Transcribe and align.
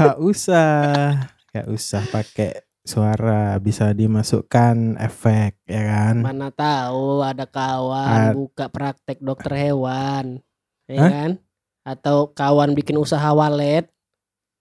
Gak 0.00 0.18
usah, 0.20 0.66
gak 1.54 1.66
usah 1.70 2.02
pakai 2.10 2.64
suara 2.84 3.56
bisa 3.56 3.96
dimasukkan 3.96 5.00
efek 5.00 5.56
ya 5.64 5.82
kan? 5.88 6.20
Mana 6.20 6.52
tahu 6.52 7.24
ada 7.24 7.48
kawan 7.48 8.32
Ad- 8.32 8.36
buka 8.36 8.68
praktek 8.68 9.24
dokter 9.24 9.56
hewan, 9.56 10.44
ya 10.84 11.00
Hah? 11.00 11.10
kan? 11.10 11.30
Atau 11.84 12.32
kawan 12.32 12.76
bikin 12.76 12.96
usaha 12.96 13.28
walet, 13.32 13.88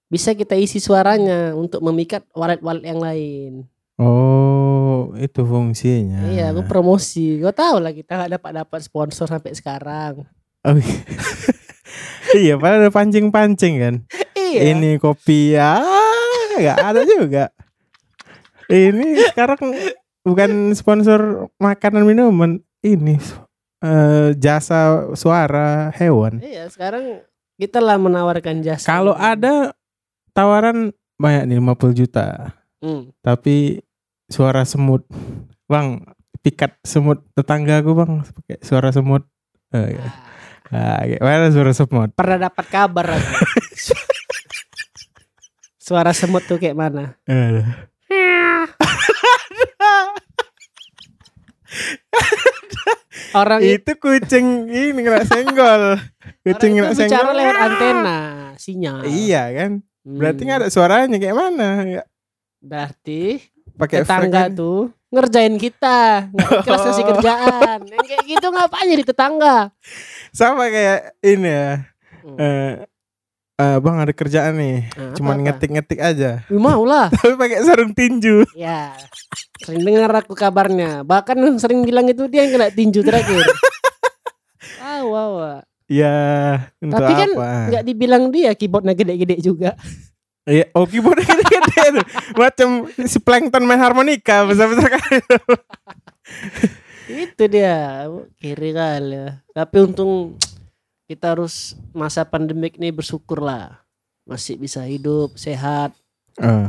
bisa 0.08 0.32
kita 0.36 0.56
isi 0.56 0.80
suaranya 0.80 1.58
untuk 1.58 1.84
memikat 1.84 2.24
walet-walet 2.36 2.84
yang 2.84 3.00
lain. 3.00 3.52
Oh, 3.98 5.14
itu 5.20 5.46
fungsinya. 5.46 6.34
Iya, 6.34 6.52
aku 6.52 6.66
promosi. 6.66 7.38
Kau 7.40 7.54
tahu 7.54 7.78
lah 7.78 7.94
kita 7.94 8.18
nggak 8.18 8.32
dapat 8.40 8.52
dapat 8.64 8.80
sponsor 8.82 9.30
sampai 9.30 9.54
sekarang. 9.54 10.26
Oh, 10.64 10.76
iya. 10.80 10.98
iya, 12.42 12.54
padahal 12.58 12.88
ada 12.88 12.92
pancing-pancing 12.92 13.74
kan. 13.80 13.96
Iya. 14.54 14.62
Ini 14.78 14.92
kopi 15.02 15.58
ya, 15.58 15.82
nggak 16.62 16.78
ada 16.78 17.02
juga. 17.04 17.50
Ini 18.70 19.34
sekarang 19.34 19.60
bukan 20.22 20.72
sponsor 20.72 21.50
makanan 21.58 22.06
minuman, 22.06 22.62
ini 22.80 23.18
eh, 23.82 24.38
jasa 24.38 25.12
suara 25.18 25.90
hewan. 25.98 26.40
Iya, 26.40 26.70
sekarang 26.70 27.26
kita 27.58 27.82
lah 27.82 27.98
menawarkan 27.98 28.64
jasa. 28.64 28.86
Kalau 28.86 29.18
ada 29.18 29.74
tawaran 30.32 30.94
banyak 31.18 31.44
nih 31.50 31.58
50 31.60 31.94
juta, 31.94 32.54
Hmm. 32.84 33.12
tapi 33.24 33.80
suara 34.28 34.64
semut, 34.64 35.08
bang, 35.66 36.04
pikat 36.42 36.76
semut 36.84 37.24
tetangga 37.34 37.80
aku 37.80 37.92
bang, 37.96 38.12
pakai 38.22 38.58
suara 38.62 38.90
semut. 38.92 39.24
Ya. 39.74 40.06
Ah, 40.70 41.02
gimana 41.06 41.50
suara 41.54 41.74
semut? 41.74 42.14
Pernah 42.14 42.50
dapat 42.50 42.66
kabar. 42.70 43.08
Suara 45.84 46.16
semut 46.16 46.48
tuh 46.48 46.56
kayak 46.56 46.80
mana? 46.80 47.20
Eh, 47.28 47.60
Orang 53.34 53.62
itu 53.62 53.92
kucing 53.98 54.70
ini 54.70 55.00
kena 55.02 55.26
senggol. 55.26 55.98
Kucing 56.40 56.78
kena 56.78 56.94
itu 56.94 57.02
bicara 57.02 57.10
senggol. 57.26 57.36
lewat 57.36 57.56
antena 57.58 58.18
sinyal. 58.56 58.98
Iya 59.04 59.44
kan? 59.52 59.72
Berarti 60.04 60.40
Hmm. 60.40 60.48
nggak 60.48 60.60
ada 60.60 60.70
suaranya 60.70 61.18
kayak 61.18 61.36
mana? 61.36 61.68
Berarti 62.60 63.42
Pakai 63.74 64.06
tetangga 64.06 64.48
frekuensi. 64.48 64.56
tuh 64.56 64.82
ngerjain 65.10 65.56
kita, 65.58 66.30
ikhlas 66.32 66.82
ngasih 66.84 67.04
Oh. 67.04 67.10
kerjaan. 67.12 67.80
Yang 67.84 68.06
kayak 68.08 68.24
gitu 68.28 68.48
ngapain 68.50 68.88
jadi 68.88 69.04
tetangga? 69.04 69.56
sama 70.32 70.70
kayak 70.70 71.00
ini 71.22 71.50
ya. 71.50 71.72
Hmm. 72.22 72.38
Eh, 72.38 72.74
eh, 73.60 73.78
bang 73.78 73.98
ada 74.02 74.14
kerjaan 74.14 74.54
nih, 74.58 74.78
Nah, 74.94 75.14
cuman 75.18 75.38
ngetik-ngetik 75.46 76.00
aja. 76.02 76.42
Mau 76.50 76.84
lah. 76.88 77.10
Tapi 77.14 77.38
pakai 77.38 77.62
sarung 77.62 77.94
tinju. 77.94 78.48
Ya. 78.58 78.94
Sering 79.62 79.86
dengar 79.86 80.12
aku 80.24 80.34
kabarnya. 80.34 81.06
Bahkan 81.06 81.38
sering 81.62 81.86
bilang 81.86 82.10
itu 82.10 82.26
dia 82.28 82.44
yang 82.46 82.58
kena 82.58 82.70
tinju 82.74 83.02
terakhir. 83.06 83.46
Wow, 84.84 85.04
wow, 85.10 85.30
wow. 85.40 85.60
Ya, 85.92 86.18
untuk 86.80 86.96
Tapi 86.96 87.12
kan 87.14 87.30
apa? 87.36 87.50
Nggak 87.70 87.84
dibilang 87.86 88.24
dia 88.32 88.52
keyboardnya 88.56 88.96
gede-gede 88.96 89.36
juga. 89.44 89.76
Iya, 90.48 90.72
oh 90.76 90.88
keyboardnya 90.88 91.28
gede-gede. 91.28 92.02
Macam 92.36 92.88
si 93.04 93.18
plankton 93.20 93.64
main 93.68 93.80
harmonika 93.80 94.48
besar-besar 94.48 94.90
kali. 95.00 95.20
Itu 97.28 97.44
dia 97.52 98.08
kiri 98.40 98.72
kali. 98.72 99.44
Tapi 99.52 99.76
untung 99.84 100.40
kita 101.08 101.36
harus 101.36 101.76
masa 101.92 102.24
pandemik 102.24 102.80
ini 102.80 102.90
bersyukur 102.90 103.44
lah. 103.44 103.84
Masih 104.24 104.56
bisa 104.56 104.84
hidup 104.88 105.36
sehat. 105.36 105.92
Eh, 106.40 106.68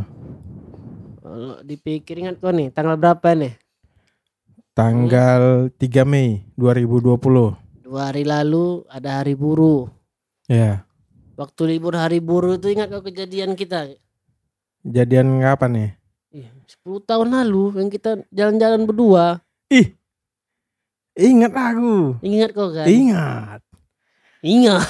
Kalau 1.24 1.56
dipikir 1.64 2.20
ingat 2.20 2.36
kau 2.42 2.52
nih 2.52 2.68
tanggal 2.70 2.94
berapa 3.00 3.32
nih? 3.32 3.54
tanggal 4.74 5.70
3 5.78 6.02
Mei 6.02 6.42
2020. 6.58 7.54
Dua 7.86 8.10
hari 8.10 8.26
lalu 8.26 8.82
ada 8.90 9.22
hari 9.22 9.38
buruh. 9.38 9.86
Ya. 10.50 10.82
Waktu 11.38 11.78
libur 11.78 11.94
hari 11.94 12.18
buruh 12.18 12.58
itu 12.58 12.74
ingat 12.74 12.90
kau 12.90 13.02
kejadian 13.02 13.54
kita? 13.54 13.94
Jadian 14.82 15.38
kapan 15.40 15.70
nih? 15.70 15.90
Ih, 16.34 16.48
10 16.82 17.06
tahun 17.06 17.28
lalu 17.30 17.78
yang 17.78 17.90
kita 17.90 18.10
jalan-jalan 18.34 18.82
berdua. 18.82 19.38
Ih. 19.70 19.94
Ingat 21.14 21.54
aku. 21.54 22.18
Ingat 22.26 22.50
kau 22.50 22.74
kan? 22.74 22.86
Ingat. 22.90 23.62
Ingat. 24.44 24.84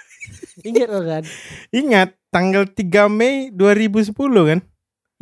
Ingat 0.68 0.86
kau 0.90 1.02
kan? 1.06 1.22
Ingat 1.70 2.08
tanggal 2.28 2.66
3 2.66 3.06
Mei 3.08 3.48
2010 3.54 4.12
kan? 4.44 4.60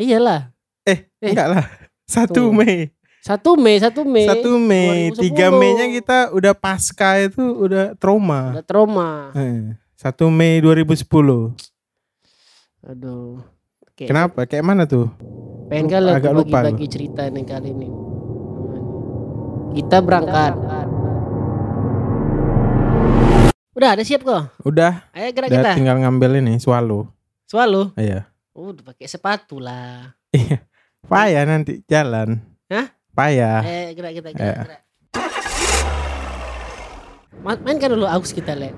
Iyalah. 0.01 0.51
Eh, 0.89 1.05
Eh. 1.21 1.31
enggak 1.31 1.49
lah. 1.53 1.65
1 2.09 2.33
Tuh. 2.33 2.49
Mei. 2.51 2.91
1 3.21 3.61
Mei, 3.61 3.77
1 3.77 4.09
Mei. 4.09 4.25
1 4.25 4.57
Mei, 4.57 5.13
2010. 5.13 5.21
3 5.21 5.53
Mei-nya 5.53 5.87
kita 5.93 6.19
udah 6.33 6.55
pasca 6.57 7.21
itu 7.21 7.45
udah 7.45 7.93
trauma. 8.01 8.57
Ada 8.57 8.65
trauma. 8.65 9.37
Eh, 9.37 9.77
1 10.01 10.33
Mei 10.33 10.65
2010. 10.65 11.53
Aduh. 12.81 13.45
Oke. 13.85 14.09
Kenapa? 14.09 14.49
Kayak 14.49 14.65
mana 14.65 14.89
tuh? 14.89 15.13
Pengen 15.69 15.93
kali 15.93 16.09
Agak 16.09 16.33
aku 16.33 16.41
lupa 16.41 16.65
bagi-bagi 16.65 16.87
cerita 16.89 17.29
nih 17.29 17.45
kali 17.45 17.69
ini. 17.77 17.89
Kita 19.77 20.01
berangkat. 20.01 20.57
Udah 23.79 23.95
ada 23.95 24.03
siap 24.03 24.27
kok? 24.27 24.43
Udah, 24.67 25.07
Ayo 25.15 25.31
gerak 25.31 25.55
udah 25.55 25.63
kita. 25.63 25.71
tinggal 25.79 26.03
ngambil 26.03 26.43
ini 26.43 26.59
swallow. 26.59 27.07
Selalu. 27.47 27.95
Iya. 27.95 28.27
Udah 28.51 28.83
pakai 28.85 29.07
sepatu 29.07 29.63
lah. 29.63 30.19
Payah 31.07 31.47
nanti 31.47 31.87
jalan. 31.87 32.43
Hah? 32.67 32.91
Payah. 33.15 33.63
Eh 33.63 33.95
gerak 33.95 34.13
kita 34.13 34.29
gerak. 34.35 34.43
Iya. 34.43 34.57
gerak. 34.67 34.81
Ma- 37.39 37.63
Mainkan 37.63 37.95
dulu 37.95 38.03
aus 38.05 38.35
kita 38.35 38.59
le. 38.59 38.75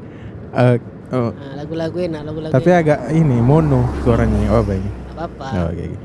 Eh, 0.52 0.76
oh, 1.10 1.32
Nah, 1.32 1.56
lagu-lagu 1.56 1.96
enak, 1.96 2.20
lagu-lagu. 2.20 2.52
tapi 2.52 2.68
enak. 2.68 2.80
agak 2.84 3.00
ini 3.10 3.40
mono 3.40 3.88
suaranya. 4.04 4.52
Oh, 4.52 4.60
baik. 4.60 4.84
Apa-apa. 5.16 5.46
Oh, 5.48 5.68
oke. 5.72 5.80
oke. 5.80 5.96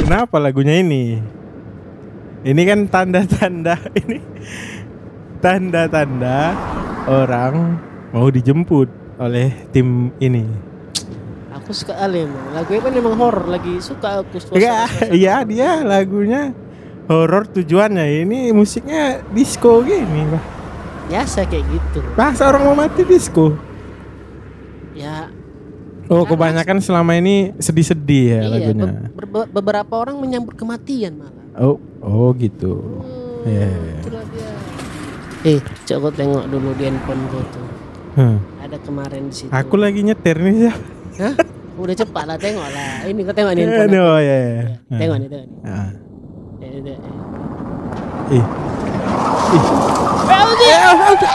Kenapa 0.00 0.36
lagunya 0.40 0.80
ini? 0.80 1.20
Ini 2.40 2.62
kan 2.64 2.88
tanda-tanda 2.88 3.76
ini 4.00 4.16
tanda-tanda 5.38 6.56
orang 7.04 7.76
mau 8.10 8.28
dijemput 8.28 8.88
oleh 9.16 9.52
tim 9.70 10.08
ini. 10.16 10.44
Aku 11.52 11.70
suka 11.70 11.92
kali 11.94 12.24
emang. 12.24 12.46
Lagunya 12.52 12.80
kan 12.80 12.92
emang 12.94 13.14
horor 13.16 13.46
lagi 13.46 13.76
suka 13.78 14.24
aku 14.24 14.40
Iya, 14.56 14.88
suasana. 14.88 15.12
iya 15.12 15.36
dia 15.44 15.70
lagunya 15.82 16.56
horor 17.06 17.44
tujuannya. 17.44 18.24
Ini 18.24 18.50
musiknya 18.50 19.20
disco 19.30 19.84
gini, 19.84 20.24
Pak. 20.26 20.44
Biasa 21.10 21.44
kayak 21.44 21.64
gitu. 21.68 22.00
Masa 22.16 22.48
orang 22.48 22.62
mau 22.64 22.76
mati 22.78 23.02
disco? 23.04 23.52
Ya, 24.94 25.28
Oh, 26.10 26.26
kebanyakan 26.26 26.82
selama 26.82 27.14
ini 27.14 27.54
sedih-sedih 27.54 28.24
ya 28.26 28.40
iya. 28.40 28.48
lagunya. 28.48 28.90
be- 29.14 29.30
be- 29.30 29.50
beberapa 29.52 29.94
orang 29.94 30.18
menyambut 30.18 30.58
kematian 30.58 31.14
malah. 31.14 31.46
Oh, 31.54 31.78
oh 32.04 32.28
gitu. 32.36 32.84
Iya, 33.48 33.64
iya, 33.64 33.68
iya. 33.68 33.94
itulah 34.04 34.24
dia. 34.32 34.50
Eh, 35.40 35.56
coba 35.88 36.12
tengok 36.12 36.44
dulu 36.52 36.76
di 36.76 36.84
handphone 36.84 37.24
gua 37.32 37.40
tuh. 37.48 37.64
Huh. 38.20 38.36
Ada 38.60 38.76
kemarin 38.84 39.22
di 39.30 39.34
situ. 39.34 39.48
Aku 39.48 39.80
lagi 39.80 40.04
nyetir 40.04 40.36
nih 40.36 40.68
ya. 40.68 40.72
Hah? 41.24 41.34
Udah 41.80 41.96
cepat 41.96 42.28
lah 42.28 42.36
tengok 42.36 42.68
lah. 42.68 43.08
Ini 43.08 43.20
kau 43.24 43.32
tengok 43.32 43.56
di 43.56 43.60
handphone. 43.64 43.88
Aduh, 43.88 44.04
aku. 44.04 44.20
ya, 44.20 44.36
ya. 44.36 44.60
Ya, 44.60 44.66
Tengok 45.00 45.16
nih, 45.16 45.28
tengok 45.32 45.46
nih. 45.48 45.58
Ah. 45.64 45.88
Eh, 46.60 46.68
eh, 46.68 46.92
eh. 46.92 47.00
Ih, 48.30 48.44
aduh. 50.28 51.32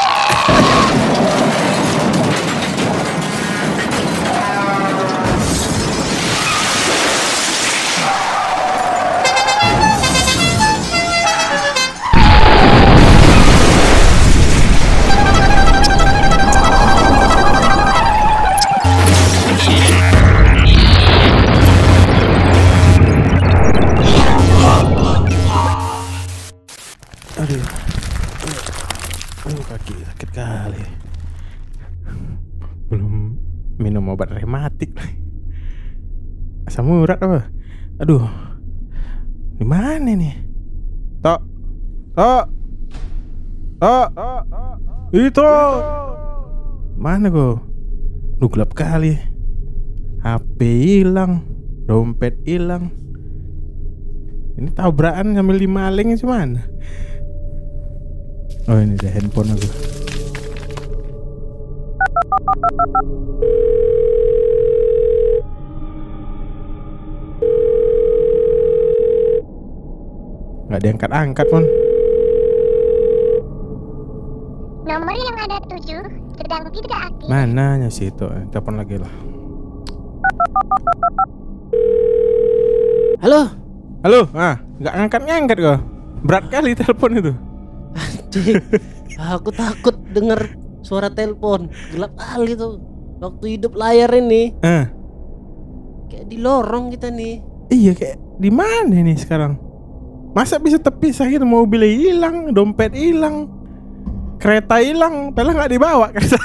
Asam 36.86 37.02
urat 37.02 37.18
apa? 37.18 37.50
Aduh. 37.98 38.30
Di 39.58 39.66
mana 39.66 40.14
nih? 40.14 40.38
Tok. 41.18 41.42
Tok. 42.14 42.46
Oh, 43.82 44.06
itu. 45.10 45.50
Mana 46.94 47.34
kau? 47.34 47.58
Lu 48.38 48.46
gelap 48.54 48.78
kali. 48.78 49.18
HP 50.22 50.62
hilang, 50.62 51.42
dompet 51.90 52.38
hilang. 52.46 52.94
Ini 54.54 54.70
tabrakan 54.78 55.34
sambil 55.34 55.58
dimaling 55.58 56.14
mana? 56.22 56.70
Oh 58.70 58.78
ini 58.78 58.94
ada 58.94 59.10
handphone 59.10 59.58
aku. 59.58 59.70
Gak 70.76 70.84
diangkat-angkat 70.84 71.48
pun. 71.48 71.64
Nomor 74.84 75.16
yang 75.16 75.38
ada 75.40 75.64
tujuh 75.72 76.04
sedang 76.36 76.68
tidak 76.68 77.00
aktif. 77.00 77.28
Mananya 77.32 77.88
sih 77.88 78.12
itu? 78.12 78.28
Eh, 78.28 78.44
Telepon 78.52 78.76
lagi 78.76 79.00
lah. 79.00 79.14
Halo. 83.24 83.42
Halo, 84.04 84.28
ah, 84.36 84.60
nggak 84.84 84.94
ngangkat-ngangkat 85.00 85.58
kok. 85.64 85.80
Berat 86.28 86.46
kali 86.52 86.76
telepon 86.76 87.12
itu. 87.24 87.32
Cik, 88.36 88.60
aku 89.32 89.56
takut 89.56 89.96
dengar 90.12 90.60
suara 90.84 91.08
telepon. 91.08 91.72
Gelap 91.96 92.20
kali 92.20 92.52
tuh. 92.54 92.84
Waktu 93.24 93.56
hidup 93.56 93.80
layar 93.80 94.12
ini 94.12 94.52
Eh, 94.60 94.86
kayak 96.12 96.28
di 96.28 96.36
lorong 96.36 96.92
kita 96.92 97.08
nih. 97.08 97.40
iya 97.72 97.96
kayak 97.96 98.20
di 98.36 98.52
mana 98.52 98.92
nih 98.92 99.16
sekarang? 99.16 99.56
Masa 100.36 100.60
bisa 100.60 100.76
terpisah 100.76 101.32
gitu? 101.32 101.48
Mobil 101.48 101.88
hilang, 101.88 102.52
dompet 102.52 102.92
hilang, 102.92 103.48
kereta 104.36 104.84
hilang, 104.84 105.32
padahal 105.32 105.64
nggak 105.64 105.72
dibawa 105.72 106.12
kereta. 106.12 106.36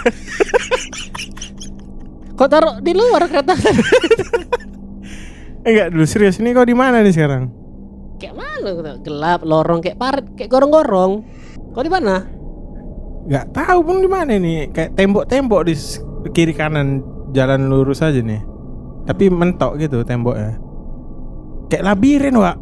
Kok 2.39 2.49
taruh 2.49 2.79
di 2.79 2.95
luar 2.95 3.27
kereta? 3.27 3.59
Enggak 5.67 5.93
dulu 5.93 6.07
serius 6.09 6.41
ini 6.41 6.57
kau 6.57 6.65
di 6.65 6.73
mana 6.73 7.05
nih 7.05 7.13
sekarang? 7.13 7.61
kayak 8.21 8.37
mana? 8.37 8.69
Gelap, 9.01 9.41
lorong 9.43 9.81
kayak 9.81 9.97
parit, 9.97 10.27
kayak 10.37 10.53
gorong-gorong. 10.53 11.13
Kau 11.73 11.83
di 11.83 11.91
mana? 11.91 12.29
Nggak 13.25 13.47
tahu 13.57 13.79
pun 13.81 13.97
di 14.05 14.09
mana 14.09 14.37
nih. 14.37 14.69
Kayak 14.71 15.01
tembok-tembok 15.01 15.63
di 15.65 15.75
kiri 16.37 16.53
kanan 16.53 17.01
jalan 17.33 17.73
lurus 17.73 18.05
aja 18.05 18.21
nih. 18.21 18.45
Tapi 19.09 19.33
mentok 19.33 19.81
gitu 19.81 20.05
temboknya. 20.05 20.61
Kayak 21.73 21.85
labirin, 21.93 22.37
Wak. 22.37 22.57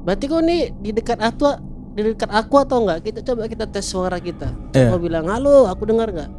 Berarti 0.00 0.24
kau 0.26 0.40
nih 0.40 0.72
di 0.74 0.90
dekat 0.90 1.18
aku 1.18 1.44
di 1.92 2.00
dekat 2.06 2.28
aku 2.28 2.54
atau 2.58 2.80
enggak? 2.80 2.98
Kita 3.02 3.18
coba 3.22 3.44
kita 3.44 3.64
tes 3.64 3.84
suara 3.84 4.16
kita. 4.16 4.48
Iya. 4.72 4.88
Kau 4.88 4.98
bilang, 4.98 5.26
"Halo, 5.26 5.66
aku 5.66 5.84
dengar 5.84 6.08
enggak?" 6.08 6.30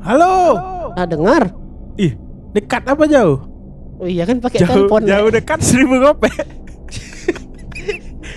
Halo. 0.00 0.56
Ah, 0.92 1.04
dengar. 1.04 1.52
Ih, 1.94 2.16
dekat 2.52 2.84
apa 2.84 3.04
jauh? 3.04 3.44
Oh 3.98 4.06
iya 4.06 4.22
kan 4.22 4.38
pakai 4.38 4.62
telepon. 4.62 5.02
jauh 5.02 5.26
dekat 5.26 5.58
seribu 5.58 5.98
gopek 5.98 6.30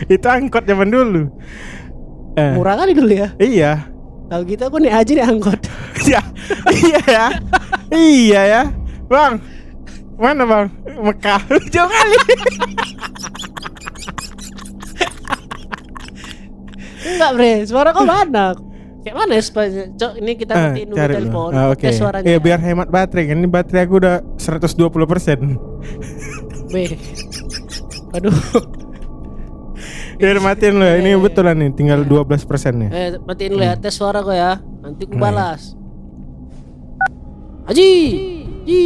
itu 0.09 0.25
angkot 0.25 0.65
zaman 0.65 0.89
dulu 0.89 1.29
eh, 2.33 2.57
Murah 2.57 2.81
kali 2.81 2.97
dulu 2.97 3.13
ya. 3.13 3.29
iya 3.37 3.85
Tahu 4.25 4.41
gitu 4.49 4.65
aku 4.65 4.81
nih 4.81 4.89
aja 4.89 5.11
nih 5.13 5.21
angkot. 5.21 5.61
ya 6.09 6.17
iya 6.65 7.01
ya 7.05 7.25
iya 7.93 8.41
ya 8.41 8.61
bang 9.05 9.37
mana 10.17 10.49
bang 10.49 10.65
Mekah 10.97 11.45
jauh 11.77 11.85
kali 11.85 12.17
Enggak, 17.01 17.31
Bre. 17.33 17.53
Suara 17.65 17.89
kau 17.91 18.05
mana? 18.05 18.53
Kayak 19.01 19.15
mana 19.17 19.33
ya 19.33 19.43
Cok, 19.97 20.11
ini 20.21 20.31
kita 20.37 20.53
Eh, 20.53 20.61
matiin 20.61 20.87
dulu 20.87 20.97
cari 21.01 21.13
telepon. 21.17 21.49
Ah, 21.51 21.73
oke 21.73 21.81
Tes 21.81 21.97
suaranya. 21.97 22.25
Iya, 22.29 22.37
biar 22.37 22.59
hemat 22.61 22.87
baterai 22.87 23.25
kan 23.25 23.37
ini 23.37 23.49
baterai 23.49 23.81
aku 23.89 23.95
udah 23.97 24.21
120 24.37 25.09
persen 25.09 25.57
B. 26.69 26.75
Aduh. 28.13 28.29
biar 30.21 30.37
matiin 30.37 30.77
lo 30.77 30.85
ya 30.85 31.01
ini 31.01 31.11
Eh. 31.11 31.17
betulan 31.17 31.57
nih 31.57 31.73
tinggal 31.73 32.05
12 32.05 32.45
persen 32.45 32.77
nih 32.77 32.89
Eh, 32.93 33.07
matiin 33.17 33.57
dulu 33.57 33.65
ya 33.65 33.73
tes 33.73 33.89
suara 33.89 34.21
kau 34.21 34.29
ya. 34.29 34.61
Nanti 34.85 35.09
ku 35.09 35.17
Hmm. 35.17 35.23
balas. 35.25 35.73
Haji. 37.65 37.89
Ji. 38.61 38.81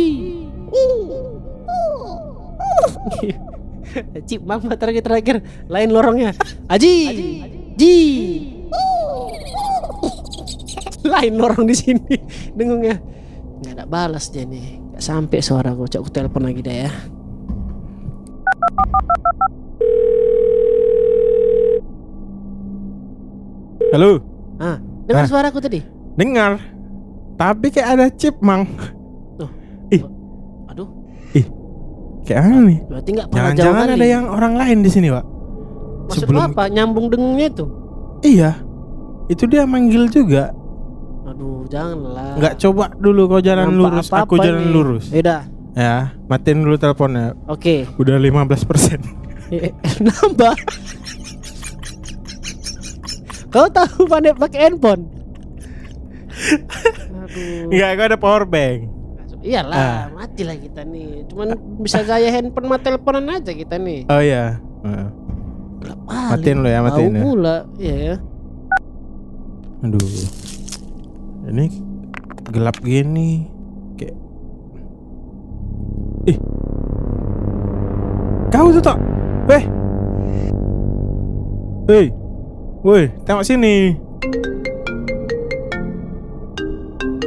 Cip 4.27 4.41
bang 4.43 4.59
terakhir 4.75 5.03
terakhir 5.03 5.35
lain 5.67 5.87
lorongnya 5.87 6.35
Haji 6.67 6.95
Ji 7.75 7.95
lain 11.05 11.37
lorong 11.37 11.69
di 11.69 11.75
sini 11.77 12.17
dengungnya 12.57 12.97
nggak 13.61 13.73
ada 13.77 13.85
balas 13.85 14.33
dia 14.33 14.43
nih. 14.43 14.81
Nggak 14.91 15.03
sampai 15.03 15.39
suara 15.39 15.69
gue 15.71 15.85
cok 15.85 16.01
aku 16.01 16.09
telepon 16.09 16.49
lagi 16.49 16.61
dah 16.65 16.77
ya. 16.87 16.91
Halo? 23.93 24.19
Ah 24.59 24.77
dengar 25.05 25.23
Ah. 25.23 25.29
suaraku 25.29 25.59
tadi? 25.61 25.79
Dengar. 26.15 26.59
Tapi 27.35 27.67
kayak 27.69 27.89
ada 27.95 28.05
chip 28.09 28.39
mang. 28.39 28.63
Aduh. 30.71 30.87
Kayak 32.25 32.41
mana 32.41 32.59
nih. 32.65 32.79
Berarti 32.89 33.09
nggak 33.13 33.27
pernah 33.29 33.51
jangan-jangan 33.53 33.87
ada 33.93 34.05
yang 34.07 34.25
orang 34.25 34.53
lain 34.57 34.77
di 34.81 34.89
sini 34.89 35.07
pak 35.13 35.34
maksud 36.05 36.21
sebelum- 36.23 36.37
lu 36.39 36.49
apa 36.49 36.63
nyambung 36.67 37.07
dengungnya 37.07 37.47
itu 37.49 37.65
Iya, 38.21 38.51
itu 39.27 39.45
dia 39.45 39.63
manggil 39.63 40.07
juga. 40.07 40.49
aduh 41.23 41.65
janganlah 41.65 42.33
Nggak 42.35 42.55
coba 42.59 42.85
dulu 42.95 43.21
kau 43.27 43.39
jalan 43.39 43.65
Nampak 43.67 43.77
lurus, 43.91 44.07
apa-apa 44.07 44.23
aku 44.23 44.35
jalan 44.39 44.59
ini. 44.59 44.71
lurus. 44.71 45.05
Yaudah, 45.09 45.41
Ya, 45.73 45.95
matiin 46.23 46.61
dulu 46.61 46.75
teleponnya. 46.75 47.35
oke 47.45 47.85
Udah 47.95 48.15
15 48.15 48.31
persen. 48.63 48.99
nambah 50.01 50.55
kau 53.47 53.67
tahu 53.67 54.03
pandai 54.05 54.33
pakai 54.33 54.59
handphone 54.63 55.05
aduh 57.15 57.69
Enggak, 57.69 57.89
kau 57.93 58.05
ada 58.05 58.17
power 58.17 58.43
bank. 58.43 58.79
iyalah 59.39 60.09
mati 60.11 60.41
lah 60.41 60.55
kita 60.55 60.81
nih 60.83 61.23
cuman 61.27 61.53
bisa 61.77 62.01
gaya 62.01 62.27
handphone 62.27 62.65
sama 62.65 62.77
teleponan 62.77 63.29
aja 63.31 63.51
kita 63.51 63.77
nih 63.77 64.03
Oh 64.07 64.17
iya. 64.17 64.57
Heeh. 64.81 65.07
Kali 66.05 66.31
Matiin 66.31 66.57
lo 66.61 66.67
ya, 66.69 66.79
matiin 66.85 67.11
Bau 67.11 67.17
ya. 67.17 67.23
pula 67.25 67.55
iya 67.81 67.95
ya 67.95 68.15
Aduh. 69.85 70.01
Ini 71.45 71.65
gelap 72.49 72.81
gini. 72.81 73.45
Kayak 74.01 74.17
Ih. 76.25 76.37
Kau 78.49 78.73
tuh 78.73 78.81
tok. 78.81 78.97
Eh. 79.53 79.63
Hei. 81.85 82.05
Woi, 82.81 83.13
tengok 83.29 83.45
sini. 83.45 83.93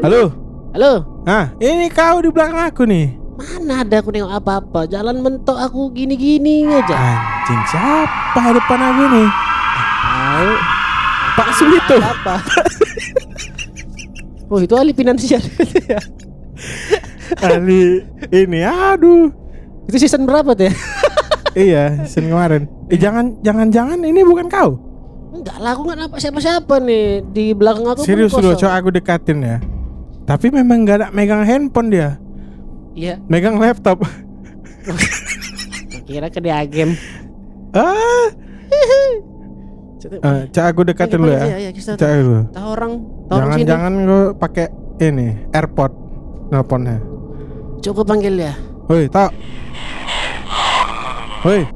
Halo. 0.02 0.30
halo 0.74 1.02
Nah, 1.26 1.50
ini 1.58 1.90
kau 1.90 2.22
di 2.22 2.30
belakang 2.30 2.70
aku 2.70 2.86
nih. 2.86 3.17
Mana 3.38 3.86
ada 3.86 4.02
aku 4.02 4.10
nengok 4.10 4.34
apa-apa 4.34 4.90
jalan 4.90 5.22
mentok 5.22 5.54
aku 5.54 5.94
gini-gini 5.94 6.66
aja 6.66 6.96
Anjing 6.98 7.62
siapa 7.70 8.42
depan 8.50 8.80
aku 8.82 9.02
nih? 9.08 9.28
tahu 10.02 10.50
Pak 11.32 11.48
Sulito. 11.54 11.96
apa 12.02 12.34
oh 14.50 14.58
itu 14.58 14.74
ahli 14.74 14.90
finansial 14.90 15.38
Kali 17.38 18.02
ini 18.32 18.60
aduh. 18.66 19.30
itu 19.86 19.96
season 19.96 20.26
berapa 20.26 20.52
tuh 20.52 20.66
ya 20.66 20.74
iya, 21.70 21.84
season 22.04 22.28
kemarin. 22.28 22.66
Eh 22.88 22.98
jangan 22.98 23.38
jangan 23.40 23.66
jangan 23.70 23.98
ini 24.00 24.20
bukan 24.22 24.46
kau. 24.46 24.70
enggak 25.30 25.58
lah 25.60 25.76
aku 25.76 25.86
nggak 25.86 25.98
nampak 25.98 26.18
siapa-siapa 26.18 26.74
nih 26.82 27.22
di 27.30 27.54
belakang 27.54 27.86
aku 27.86 28.02
pun 28.02 28.06
Serius 28.06 28.32
lu, 28.32 28.50
kosong. 28.50 28.58
coba 28.58 28.74
aku 28.74 28.88
dekatin 28.90 29.38
ya. 29.38 29.56
Tapi 30.24 30.50
memang 30.50 30.84
gak 30.84 30.96
ada 30.98 31.08
megang 31.08 31.40
handphone 31.40 31.88
dia. 31.88 32.20
Iya 32.98 33.14
Megang 33.30 33.56
laptop. 33.56 34.02
kira 36.08 36.26
ke 36.26 36.40
dia 36.40 36.64
game 36.64 36.96
ah, 37.70 38.32
eh, 40.00 40.40
coba 40.48 40.66
aku 40.66 40.80
dekatin 40.82 41.20
lu 41.20 41.28
Iya, 41.28 41.44
ya. 41.44 41.56
iya, 41.60 41.70
kita 41.70 41.94
Coba 41.94 42.16
dulu. 42.16 42.40
tahu 42.48 42.68
orang 42.72 42.92
tahu 43.28 43.36
orang 43.36 43.44
Jangan 43.44 43.54
sini 43.54 43.68
jangan 43.68 43.92
lu 44.02 44.20
pakai 44.34 44.66
ini 44.98 45.28
AirPod 45.52 45.92
nelponnya. 46.48 46.96
coba 47.78 48.02
panggil 48.02 48.34
ya 48.40 48.54
Woi, 48.88 49.04
tak. 49.04 49.30
Woi. 51.44 51.60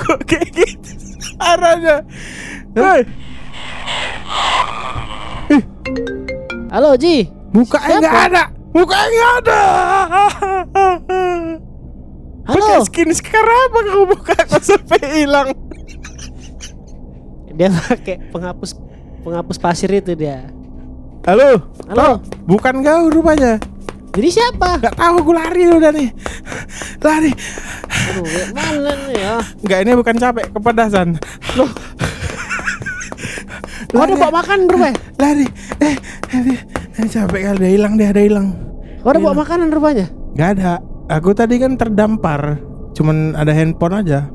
Kok 0.00 0.18
kayak 0.24 0.48
gitu 0.50 0.90
arahnya? 1.36 2.00
Woi, 2.72 3.00
halo 6.70 6.94
Ji 6.96 7.28
mukanya 7.52 7.96
nggak 8.00 8.08
Siapa? 8.08 8.28
ada. 8.32 8.44
Mukanya 8.74 9.06
nggak 9.06 9.34
ada. 9.38 9.62
halo 12.42 12.58
Pakai 12.58 12.86
skin 12.90 13.10
sekarang 13.14 13.58
apa 13.70 13.78
kamu 13.86 14.04
buka 14.10 14.34
sampai 14.58 15.00
hilang? 15.14 15.54
Dia 17.54 17.70
pakai 17.70 18.18
penghapus 18.34 18.74
penghapus 19.22 19.56
pasir 19.62 19.94
itu 19.94 20.18
dia. 20.18 20.50
Halo. 21.22 21.70
Halo. 21.86 21.94
Toh, 21.94 22.14
bukan 22.50 22.82
kau 22.82 23.14
rupanya. 23.14 23.62
Jadi 24.10 24.28
siapa? 24.30 24.82
Gak 24.82 24.98
tahu 24.98 25.22
aku 25.22 25.30
lari 25.30 25.70
udah 25.70 25.94
nih. 25.94 26.10
Lari. 26.98 27.30
Aduh, 28.10 28.26
mana 28.58 28.92
nih 29.06 29.16
ya? 29.22 29.34
Enggak 29.62 29.78
ini 29.86 29.90
bukan 29.94 30.16
capek, 30.18 30.46
kepedasan. 30.50 31.08
Loh. 31.54 31.70
Kau 33.94 34.02
udah 34.02 34.18
bawa 34.18 34.42
makan 34.42 34.66
rupanya? 34.66 34.98
Lari. 35.22 35.46
Eh, 35.78 35.94
eh, 36.34 36.42
eh, 36.42 36.73
capek 36.94 37.40
kali 37.50 37.58
dia 37.58 37.70
hilang 37.74 37.94
dia 37.98 38.14
ada 38.14 38.22
hilang. 38.22 38.54
Kau 39.02 39.10
udah 39.10 39.20
bawa 39.20 39.34
makanan 39.42 39.68
rupanya? 39.74 40.06
Gak 40.38 40.48
ada. 40.58 40.78
Aku 41.10 41.34
tadi 41.34 41.58
kan 41.60 41.76
terdampar. 41.76 42.62
Cuman 42.94 43.34
ada 43.34 43.50
handphone 43.50 43.98
aja 43.98 44.30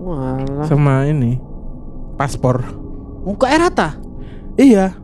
Walah. 0.00 0.64
sama 0.64 1.04
ini 1.04 1.36
paspor. 2.16 2.64
Muka 3.28 3.52
air 3.52 3.60
rata. 3.68 4.00
Iya. 4.56 4.96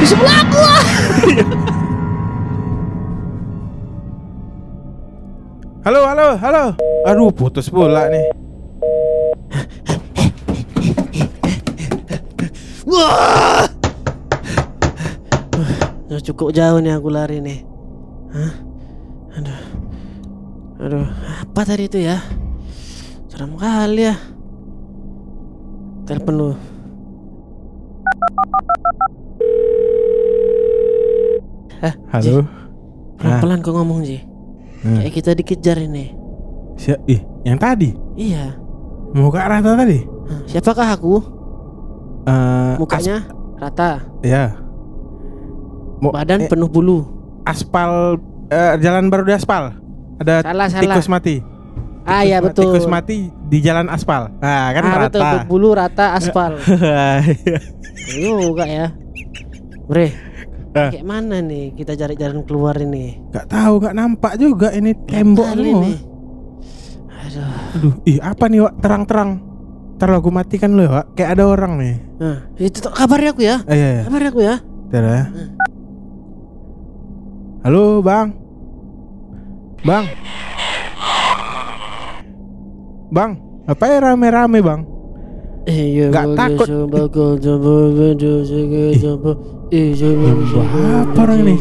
Di 0.00 0.06
sebelah 0.08 0.40
gua. 0.48 0.76
Halo, 5.88 6.04
halo, 6.04 6.36
halo. 6.36 6.64
Aduh, 7.08 7.32
putus 7.32 7.72
pula 7.72 8.12
nih. 8.12 8.28
Wah. 12.84 13.77
Udah 16.08 16.24
cukup 16.24 16.56
jauh 16.56 16.80
nih 16.80 16.96
aku 16.96 17.08
lari 17.12 17.44
nih. 17.44 17.60
Hah? 18.32 18.52
Aduh. 19.36 19.60
Aduh, 20.78 21.04
apa 21.44 21.60
tadi 21.66 21.84
itu 21.84 21.98
ya? 22.00 22.16
Seram 23.28 23.58
kali 23.60 24.08
ya. 24.08 24.16
Telepon 26.08 26.34
lu. 26.34 26.50
Eh, 31.78 31.94
Halo. 32.10 32.42
pelan-pelan 33.18 33.60
kau 33.62 33.74
ngomong 33.74 34.02
Ji. 34.02 34.18
Hmm. 34.82 35.02
Kayak 35.02 35.12
kita 35.14 35.30
dikejar 35.34 35.78
ini. 35.82 36.14
Si- 36.78 37.02
ih, 37.10 37.20
yang 37.44 37.58
tadi. 37.58 37.92
Iya. 38.14 38.54
Muka 39.12 39.44
rata 39.44 39.74
tadi. 39.74 40.06
Siapakah 40.46 40.88
aku? 40.94 41.14
Eh, 42.24 42.74
Mukanya 42.78 43.24
rata, 43.56 44.04
as- 44.22 44.56
ya. 45.98 46.00
Mu- 46.00 46.12
badan 46.12 46.40
eh, 46.40 46.48
penuh 46.48 46.66
bulu. 46.66 46.98
aspal 47.42 48.16
eh, 48.46 48.74
jalan 48.78 49.08
baru 49.08 49.24
di 49.24 49.34
aspal. 49.34 49.74
Ada 50.18 50.42
Salah, 50.42 50.66
salah. 50.68 50.82
tikus 50.82 51.08
mati. 51.08 51.36
Ah 52.02 52.22
ya 52.22 52.38
Tikus- 52.38 52.46
betul. 52.48 52.64
Tikus 52.70 52.86
mati 52.86 53.16
di 53.44 53.58
jalan 53.58 53.86
aspal. 53.88 54.32
Nah, 54.38 54.66
kan 54.70 54.82
ah 54.82 54.96
betul, 55.04 55.20
rata. 55.20 55.38
bulu 55.44 55.68
rata 55.72 56.06
aspal. 56.14 56.56
juga 58.16 58.64
ya. 58.64 58.86
Bre, 59.84 60.12
Eh. 60.68 60.90
kayak 60.92 61.04
mana 61.04 61.40
nih 61.40 61.72
kita 61.72 61.92
cari 61.94 62.14
jalan 62.14 62.44
keluar 62.44 62.76
ini? 62.76 63.16
Gak 63.30 63.48
tahu, 63.48 63.80
gak 63.80 63.92
nampak 63.92 64.36
juga 64.36 64.68
ini 64.70 64.92
tembok 65.04 65.48
nih. 65.54 65.96
Aduh. 67.18 67.52
Aduh, 67.74 67.92
ih 68.04 68.18
apa 68.18 68.44
nih 68.46 68.60
Wak? 68.62 68.74
Terang-terang. 68.78 69.30
Ntar 69.96 70.14
aku 70.14 70.30
matikan 70.30 70.72
lu 70.72 70.84
ya 70.84 70.90
Wak. 70.94 71.06
Kayak 71.12 71.30
ada 71.34 71.44
orang 71.46 71.72
nih. 71.76 71.94
Nah, 72.18 72.36
itu 72.56 72.78
tuh 72.78 72.92
kabari 72.92 73.28
aku 73.28 73.42
ya. 73.42 73.60
Eh, 73.64 73.74
iya, 73.74 73.88
iya. 73.90 74.02
Kabari 74.06 74.26
aku 74.28 74.40
ya. 74.40 74.54
Ntar 74.88 75.04
ya. 75.04 75.22
Halo 77.58 77.98
bang. 77.98 78.30
Bang. 79.82 80.06
Bang, 83.10 83.30
apa 83.66 83.84
ya 83.88 83.96
rame-rame 83.98 84.62
bang? 84.62 84.80
Iya, 85.66 86.06
Nggak 86.12 86.26
takut. 86.38 86.68
apa 91.02 91.18
orang 91.18 91.38
ini? 91.42 91.54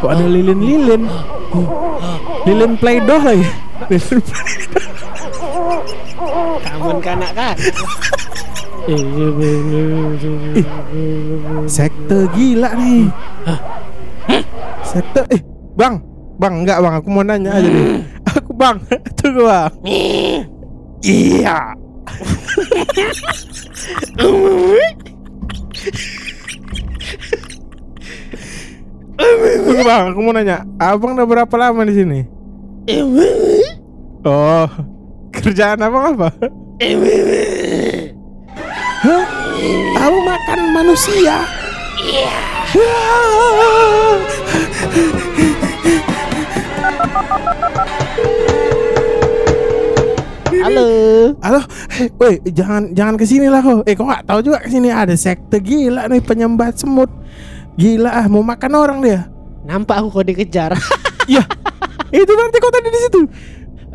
Kok 0.00 0.10
ada 0.12 0.24
lilin-lilin? 0.28 1.02
Lilin 2.46 2.72
playdoh 2.78 3.20
lagi. 3.20 3.48
Lilin 3.90 4.20
Kamu 6.62 7.00
kanak 7.02 7.32
kan? 7.34 7.56
Sekte 11.68 12.18
gila 12.32 12.70
nih. 12.76 13.04
Sekte 14.90 15.22
eh 15.30 15.38
bang, 15.78 16.02
bang 16.42 16.66
enggak 16.66 16.82
bang, 16.82 16.98
aku 16.98 17.08
mau 17.14 17.22
nanya 17.22 17.54
aja 17.54 17.70
nih. 17.70 18.02
Aku 18.26 18.50
bang, 18.58 18.74
tunggu 19.22 19.46
bang. 19.46 19.70
Iya. 21.06 21.78
Tunggu 29.62 29.82
bang, 29.86 30.10
aku 30.10 30.18
mau 30.26 30.34
nanya, 30.34 30.66
abang 30.82 31.14
udah 31.14 31.26
berapa 31.30 31.54
lama 31.54 31.86
di 31.86 31.94
sini? 31.94 32.26
Oh, 34.26 34.66
kerjaan 35.30 35.86
abang 35.86 36.18
apa? 36.18 36.34
Hah? 39.06 39.22
Tahu 39.94 40.16
makan 40.26 40.60
manusia? 40.74 41.46
Iya. 42.02 42.34
Halo. 50.60 50.84
Halo, 51.40 51.60
eh, 51.96 52.08
woi 52.20 52.36
jangan 52.52 52.92
jangan 52.92 53.14
ke 53.16 53.24
sini 53.24 53.48
lah 53.48 53.64
kau. 53.64 53.80
Eh 53.88 53.96
kau 53.96 54.04
nggak 54.04 54.28
tahu 54.28 54.40
juga 54.44 54.58
ke 54.60 54.68
sini 54.68 54.92
ada 54.92 55.14
sekte 55.16 55.56
gila 55.58 56.04
nih 56.10 56.20
penyembah 56.20 56.74
semut. 56.76 57.08
Gila 57.80 58.10
ah 58.12 58.26
mau 58.28 58.44
makan 58.44 58.72
orang 58.76 58.98
dia. 59.00 59.20
Nampak 59.64 60.04
aku 60.04 60.08
kau 60.20 60.24
dikejar. 60.24 60.74
Iya, 61.30 61.46
itu 62.10 62.26
berarti 62.26 62.58
kau 62.58 62.74
tadi 62.74 62.88
di 62.90 63.00
situ. 63.06 63.20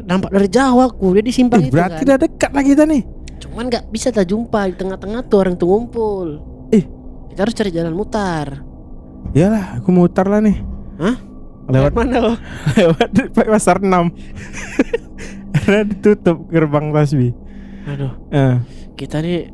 Nampak 0.08 0.32
dari 0.32 0.48
jauh 0.48 0.80
aku 0.80 1.20
dia 1.20 1.24
di 1.26 1.36
simpang 1.36 1.60
Eh, 1.60 1.68
itu 1.68 1.76
berarti 1.76 2.00
kan. 2.00 2.08
udah 2.08 2.18
dekat 2.22 2.52
lah 2.56 2.64
kita 2.64 2.84
nih. 2.88 3.02
Cuman 3.44 3.68
nggak 3.68 3.92
bisa 3.92 4.08
tak 4.08 4.32
jumpa 4.32 4.72
di 4.72 4.76
tengah-tengah 4.80 5.28
tuh 5.28 5.44
orang 5.44 5.60
tuh 5.60 5.68
ngumpul. 5.68 6.40
Eh. 6.72 6.88
Kita 7.28 7.44
harus 7.44 7.52
cari 7.52 7.76
jalan 7.76 7.92
mutar. 7.92 8.64
Iyalah, 9.36 9.84
aku 9.84 9.92
mutar 9.92 10.32
lah 10.32 10.40
nih. 10.40 10.56
Hah? 10.98 11.16
Lewat 11.66 11.94
mana 11.98 12.18
lo? 12.22 12.34
lewat 12.78 13.10
pasar 13.34 13.82
6 13.82 13.90
Karena 15.56 15.82
ditutup 15.82 16.46
gerbang 16.46 16.94
Tasbih. 16.94 17.34
Aduh, 17.90 18.14
Eh, 18.30 18.56
kita 18.94 19.18
nih 19.18 19.50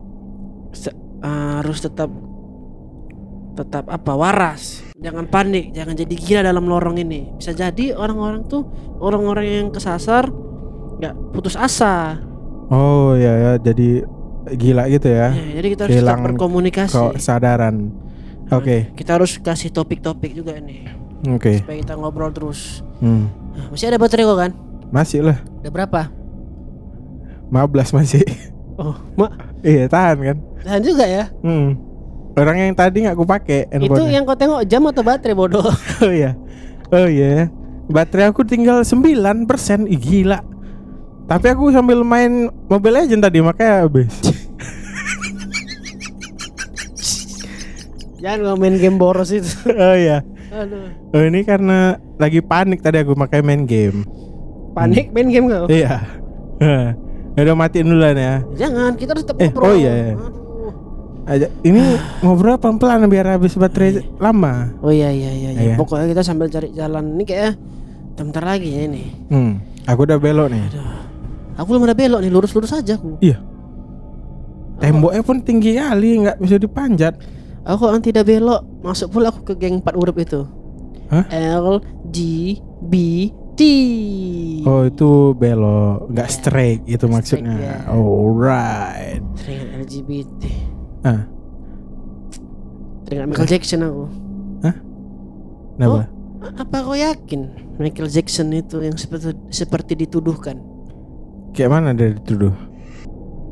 se- 0.72 0.96
harus 1.24 1.80
tetap 1.80 2.12
tetap 3.54 3.88
apa 3.88 4.14
waras. 4.16 4.84
Jangan 5.00 5.28
panik, 5.28 5.72
jangan 5.72 5.96
jadi 5.96 6.16
gila 6.16 6.42
dalam 6.44 6.66
lorong 6.68 7.00
ini. 7.00 7.32
Bisa 7.36 7.52
jadi 7.52 7.96
orang-orang 7.96 8.44
tuh 8.48 8.68
orang-orang 9.00 9.46
yang 9.48 9.68
kesasar 9.72 10.28
nggak 11.00 11.16
putus 11.32 11.56
asa. 11.56 12.20
Oh 12.72 13.16
ya 13.16 13.32
ya 13.36 13.52
jadi 13.58 14.04
gila 14.52 14.88
gitu 14.88 15.08
ya. 15.12 15.32
Ya, 15.32 15.60
jadi 15.60 15.68
kita 15.70 15.82
harus 15.88 15.96
tetap 15.96 16.20
berkomunikasi. 16.24 17.16
Kesadaran. 17.16 17.76
Oke, 18.52 18.92
Kita 19.00 19.16
harus 19.16 19.40
kasih 19.40 19.72
topik-topik 19.72 20.36
juga 20.36 20.60
nih 20.60 20.84
oke. 21.28 21.52
supaya 21.62 21.78
kita 21.82 21.94
ngobrol 21.98 22.32
terus. 22.34 22.82
Hmm. 23.04 23.30
Nah, 23.54 23.68
masih 23.74 23.92
ada 23.92 23.98
baterai 24.02 24.26
kok 24.26 24.38
kan? 24.40 24.52
Masih 24.92 25.20
lah. 25.22 25.38
Ada 25.62 25.70
berapa? 25.70 26.02
15 27.52 27.98
masih. 27.98 28.24
Oh, 28.80 28.96
mak, 29.20 29.32
iya, 29.62 29.86
tahan 29.92 30.18
kan? 30.24 30.38
tahan 30.64 30.82
juga 30.82 31.06
ya. 31.06 31.28
Hmm. 31.44 31.76
Orang 32.32 32.56
yang 32.56 32.72
tadi 32.72 33.04
nggak 33.04 33.16
aku 33.20 33.28
pakai 33.28 33.68
Itu 33.76 34.08
yang 34.08 34.24
kau 34.24 34.40
tengok 34.40 34.64
jam 34.64 34.88
atau 34.88 35.04
baterai 35.04 35.36
bodoh? 35.36 35.68
Oh 36.04 36.12
iya. 36.12 36.32
Oh 36.88 37.08
iya. 37.08 37.52
Baterai 37.92 38.32
aku 38.32 38.48
tinggal 38.48 38.88
9% 38.88 39.12
Ih, 39.92 40.00
gila. 40.00 40.40
Tapi 41.28 41.46
aku 41.52 41.72
sambil 41.76 42.04
main 42.08 42.48
Mobile 42.72 43.04
Legend 43.04 43.24
tadi 43.24 43.44
makanya 43.44 43.84
habis. 43.84 44.12
Jangan 48.22 48.54
main 48.56 48.78
game 48.78 48.96
boros 48.96 49.34
itu. 49.34 49.50
oh 49.74 49.96
iya. 49.98 50.22
Aduh. 50.54 50.94
Oh 51.12 51.22
ini 51.22 51.42
karena 51.42 51.98
lagi 52.16 52.40
panik 52.40 52.80
tadi 52.80 53.02
aku 53.02 53.18
makanya 53.18 53.44
main 53.44 53.66
game. 53.66 54.06
Panik 54.72 55.10
main 55.10 55.28
game 55.28 55.50
kau? 55.50 55.66
Iya. 55.66 56.06
Hah. 56.62 56.94
Udah 57.42 57.56
matiin 57.58 57.90
duluan 57.90 58.14
ya. 58.14 58.44
Jangan, 58.54 58.94
kita 58.94 59.16
harus 59.16 59.26
tetap 59.26 59.42
Eh, 59.42 59.50
ngobrol. 59.50 59.66
oh 59.66 59.74
iya, 59.74 59.92
iya. 59.92 60.14
Aduh. 60.14 60.72
Aja 61.22 61.48
ini 61.64 61.82
ngobrol 62.22 62.58
pelan-pelan 62.58 63.10
biar 63.10 63.26
habis 63.26 63.58
baterai 63.58 64.06
lama. 64.22 64.70
Oh 64.86 64.94
iya 64.94 65.10
iya 65.10 65.32
iya, 65.34 65.50
iya. 65.52 65.62
Iya. 65.74 65.76
Pokoknya 65.76 66.12
kita 66.12 66.22
sambil 66.22 66.46
cari 66.48 66.70
jalan 66.72 67.18
ini 67.18 67.24
kayaknya 67.26 67.52
bentar 68.14 68.44
lagi 68.46 68.70
ya 68.70 68.82
ini. 68.86 69.04
Hmm. 69.34 69.54
Aku 69.90 70.06
udah 70.06 70.22
belok 70.22 70.54
nih. 70.54 70.62
Aku 71.58 71.66
belum 71.68 71.90
ada 71.90 71.98
belok 71.98 72.22
nih, 72.22 72.30
lurus-lurus 72.30 72.70
aja 72.72 72.94
aku. 72.96 73.18
Iya. 73.18 73.42
Temboknya 74.78 75.22
pun 75.22 75.38
tinggi 75.40 75.78
kali, 75.78 76.22
nggak 76.22 76.38
bisa 76.38 76.58
dipanjat. 76.58 77.14
Aku 77.62 77.86
kan 77.86 78.02
tidak 78.02 78.26
belok, 78.26 78.66
masuk 78.82 79.14
pula 79.14 79.30
aku 79.30 79.46
ke 79.46 79.54
geng 79.54 79.80
empat 79.80 79.94
huruf 79.94 80.18
itu. 80.18 80.42
Hah? 81.14 81.26
L 81.30 81.78
G 82.10 82.18
B 82.82 82.94
T. 83.54 83.62
Oh 84.66 84.88
itu 84.88 85.36
belok, 85.36 86.10
nggak 86.10 86.26
Iya, 86.26 86.34
straight 86.34 86.82
itu 86.86 86.98
straight, 86.98 87.14
maksudnya. 87.14 87.56
ya. 87.60 87.76
Alright. 87.86 89.22
Teringat 89.38 89.70
LGBT. 89.86 90.42
Ah, 91.04 91.22
Teringat 93.06 93.28
Michael 93.30 93.50
Jackson 93.50 93.82
aku. 93.84 94.06
kenapa? 95.78 96.02
Apa 96.42 96.78
kau 96.82 96.98
yakin 96.98 97.42
Michael 97.78 98.10
Jackson 98.10 98.50
itu 98.50 98.82
yang 98.82 98.98
seperti 98.98 99.38
seperti 99.50 99.94
dituduhkan? 99.94 100.58
Kayak 101.54 101.70
mana 101.70 101.94
dari 101.94 102.18
dituduh? 102.18 102.54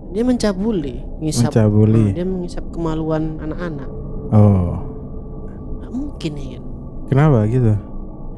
Dia 0.09 0.23
mencabuli, 0.23 1.05
ngisap. 1.19 1.53
Mencabuli. 1.53 2.03
Ah, 2.03 2.15
dia 2.15 2.25
mengisap 2.25 2.65
kemaluan 2.69 3.37
anak-anak. 3.37 3.89
Oh, 4.29 4.73
Nggak 5.77 5.91
mungkin 5.91 6.31
ya 6.33 6.47
kan? 6.51 6.63
kenapa 7.05 7.37
gitu? 7.45 7.73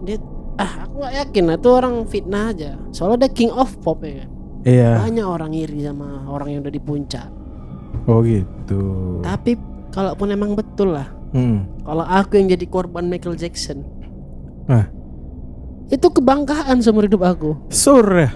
Dia 0.01 0.17
ah 0.55 0.71
aku 0.83 0.95
gak 0.99 1.15
yakin 1.17 1.43
lah 1.45 1.57
itu 1.57 1.69
orang 1.69 1.95
fitnah 2.05 2.45
aja. 2.51 2.71
Soalnya 2.91 3.25
dia 3.25 3.31
king 3.33 3.51
of 3.51 3.71
pop 3.79 3.99
ya 4.01 4.23
kan. 4.23 4.29
Iya. 4.61 4.91
Banyak 4.99 5.25
orang 5.25 5.51
iri 5.51 5.79
sama 5.81 6.27
orang 6.27 6.47
yang 6.49 6.59
udah 6.61 6.71
di 6.71 6.81
puncak. 6.81 7.27
Oh 8.03 8.19
gitu. 8.21 8.81
Tapi 9.21 9.55
kalaupun 9.89 10.27
emang 10.29 10.53
betul 10.53 10.91
lah, 10.91 11.07
Hmm. 11.31 11.63
kalau 11.81 12.03
aku 12.03 12.35
yang 12.35 12.47
jadi 12.47 12.65
korban 12.65 13.07
Michael 13.07 13.35
Jackson, 13.35 13.87
Nah, 14.61 14.87
itu 15.87 16.03
kebanggaan 16.05 16.79
seumur 16.79 17.03
hidup 17.03 17.21
aku. 17.21 17.55
sur 17.67 18.03
ya. 18.11 18.31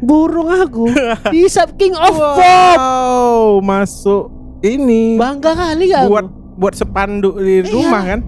Burung 0.00 0.48
aku 0.48 0.88
dihisap 1.32 1.76
king 1.76 1.92
of 1.92 2.16
pop. 2.16 2.36
Wow, 2.74 3.60
masuk 3.60 4.32
ini 4.60 5.14
Bangga 5.14 5.52
kali 5.52 5.88
gak 5.88 6.04
buat 6.06 6.24
aku? 6.24 6.56
buat 6.56 6.74
sepanduk 6.74 7.34
di 7.36 7.60
Iya. 7.60 7.68
rumah 7.68 8.02
kan? 8.02 8.20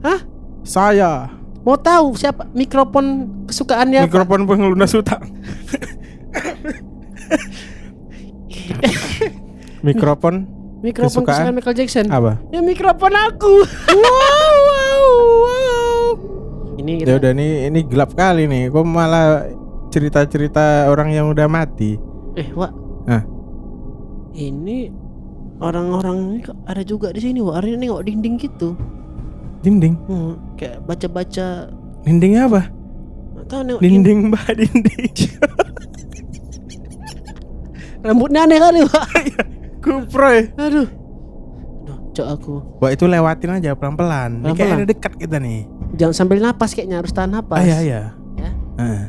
Hah? 0.00 0.20
Saya 0.62 1.30
Mau 1.62 1.74
tahu 1.74 2.14
siapa 2.14 2.50
mikrofon 2.50 3.06
kesukaannya 3.46 4.02
apa? 4.02 4.06
mikrofon 4.08 4.40
pengelunas 4.44 4.90
utang. 4.92 5.22
mikrofon 9.80 10.46
Mikrofon 10.82 11.22
kesukaan? 11.22 11.38
kesukaan 11.38 11.54
Michael 11.54 11.76
Jackson. 11.76 12.06
apa? 12.10 12.42
Ya 12.50 12.58
mikrofon 12.58 13.14
aku. 13.14 13.54
wow, 13.94 14.54
wow, 14.66 15.04
wow. 15.38 16.06
Ini 16.74 16.92
Ya 16.92 16.98
kita 16.98 17.12
udah 17.16 17.32
nih 17.32 17.50
ini 17.70 17.80
gelap 17.84 18.10
kali 18.12 18.50
nih. 18.50 18.66
Kok 18.66 18.82
malah 18.82 19.46
cerita-cerita 19.92 20.64
orang 20.88 21.12
yang 21.12 21.28
udah 21.28 21.44
mati? 21.44 22.00
eh 22.32 22.48
Wak. 22.50 22.72
Hah? 23.04 23.22
Ini 24.32 24.88
orang-orang 25.58 26.16
ini 26.26 26.38
ada 26.64 26.80
juga 26.80 27.12
di 27.12 27.20
sini 27.20 27.38
Wak. 27.38 27.60
Ada 27.60 27.76
nengok 27.76 28.02
dinding 28.02 28.40
gitu. 28.40 28.72
Dinding, 29.60 29.94
Hmm, 30.08 30.34
kayak 30.56 30.82
baca-baca 30.82 31.70
dinding 32.02 32.34
apa? 32.34 32.66
Tahu 33.44 33.60
nengok 33.62 33.78
dinding. 33.78 34.02
Dinding 34.02 34.32
mbak 34.32 34.46
dinding. 34.56 35.12
Rambutnya 38.02 38.42
aneh 38.42 38.58
kali 38.58 38.80
Wak. 38.82 39.08
Kuproy. 39.84 40.50
Aduh. 40.56 40.88
Aduh, 41.82 41.98
cok 42.10 42.28
aku. 42.28 42.54
Wah 42.80 42.90
itu 42.90 43.04
lewatin 43.04 43.50
aja 43.52 43.74
pelan-pelan. 43.74 44.40
Ini 44.40 44.42
Pelan-pelan. 44.42 44.56
kayaknya 44.56 44.86
dekat 44.88 45.12
kita 45.14 45.36
nih. 45.36 45.66
Jangan 45.92 46.14
sambil 46.16 46.38
napas 46.40 46.72
kayaknya 46.72 46.98
harus 46.98 47.12
tahan 47.12 47.30
napas. 47.30 47.60
Ah, 47.60 47.62
iya 47.62 47.78
iya. 47.78 48.00
Ya. 48.34 48.50
Ah. 48.74 49.04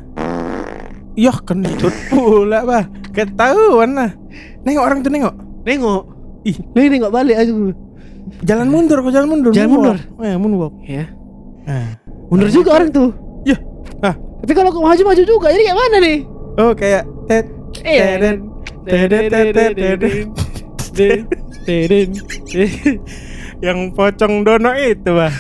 Yoh 1.14 1.38
kentut 1.46 1.94
pula 2.10 2.66
bah. 2.66 2.86
Ketahuan 3.14 3.94
lah. 3.94 4.12
Nengok 4.66 4.84
orang 4.84 5.00
tuh 5.06 5.12
nengok. 5.14 5.36
Nengok. 5.62 6.04
Ih. 6.44 6.58
Nih 6.74 6.88
nengok 6.90 7.12
balik 7.14 7.38
aku. 7.38 7.72
Jalan 8.42 8.68
mundur 8.72 8.98
kok 9.06 9.14
jalan 9.14 9.30
mundur. 9.30 9.52
Jalan 9.54 9.70
moonwalk. 9.70 10.02
Eh 10.26 10.36
moonwalk. 10.36 10.74
Ya. 10.88 11.06
Ah. 11.70 11.96
Mundur 12.34 12.50
juga 12.50 12.82
orang 12.82 12.90
tuh. 12.90 13.14
Yah. 13.46 13.60
Ah. 14.02 14.16
Tapi 14.44 14.52
kalau 14.58 14.74
aku 14.74 14.82
maju 14.82 15.02
maju 15.14 15.24
juga. 15.24 15.48
Jadi 15.54 15.64
kayak 15.64 15.80
mana 15.80 15.98
nih? 16.02 16.18
Oh 16.58 16.72
kayak 16.74 17.04
tet 17.30 17.46
teden 17.78 18.36
teden 18.86 19.24
teden 19.30 19.72
teden. 19.74 20.26
Den, 20.94 21.26
den, 21.66 22.10
den. 22.52 22.98
Yang 23.64 23.80
pocong 23.96 24.44
dono 24.44 24.72
itu 24.76 25.10
bah. 25.10 25.32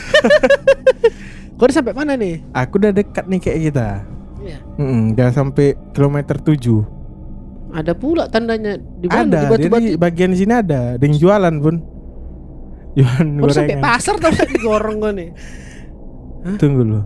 Kau 1.59 1.69
udah 1.69 1.75
sampai 1.75 1.93
mana 1.93 2.15
nih? 2.17 2.41
Aku 2.55 2.79
udah 2.81 2.95
dekat 2.95 3.27
nih 3.27 3.39
kayak 3.43 3.59
kita. 3.69 3.87
Iya. 4.43 4.57
Mm 4.75 5.15
udah 5.15 5.29
sampai 5.31 5.67
kilometer 5.95 6.35
7 6.37 6.59
Ada 7.73 7.93
pula 7.97 8.29
tandanya 8.29 8.77
di 8.77 9.07
mana? 9.09 9.25
Ada, 9.25 9.39
di 9.39 9.45
batu-batu. 9.49 9.81
jadi 9.81 9.97
bagian 9.97 10.31
sini 10.37 10.53
ada, 10.53 10.93
ada 10.93 11.01
yang 11.01 11.17
jualan 11.17 11.55
pun. 11.57 11.75
Jualan 12.99 13.27
Kau 13.41 13.45
udah 13.49 13.55
sampai 13.57 13.73
gorengan. 13.73 13.87
pasar 13.89 14.15
tau 14.21 14.29
nggak 14.29 14.49
digorong 14.53 14.97
gue 15.01 15.11
nih. 15.17 15.29
Tunggu 16.61 16.81
lu. 16.85 17.01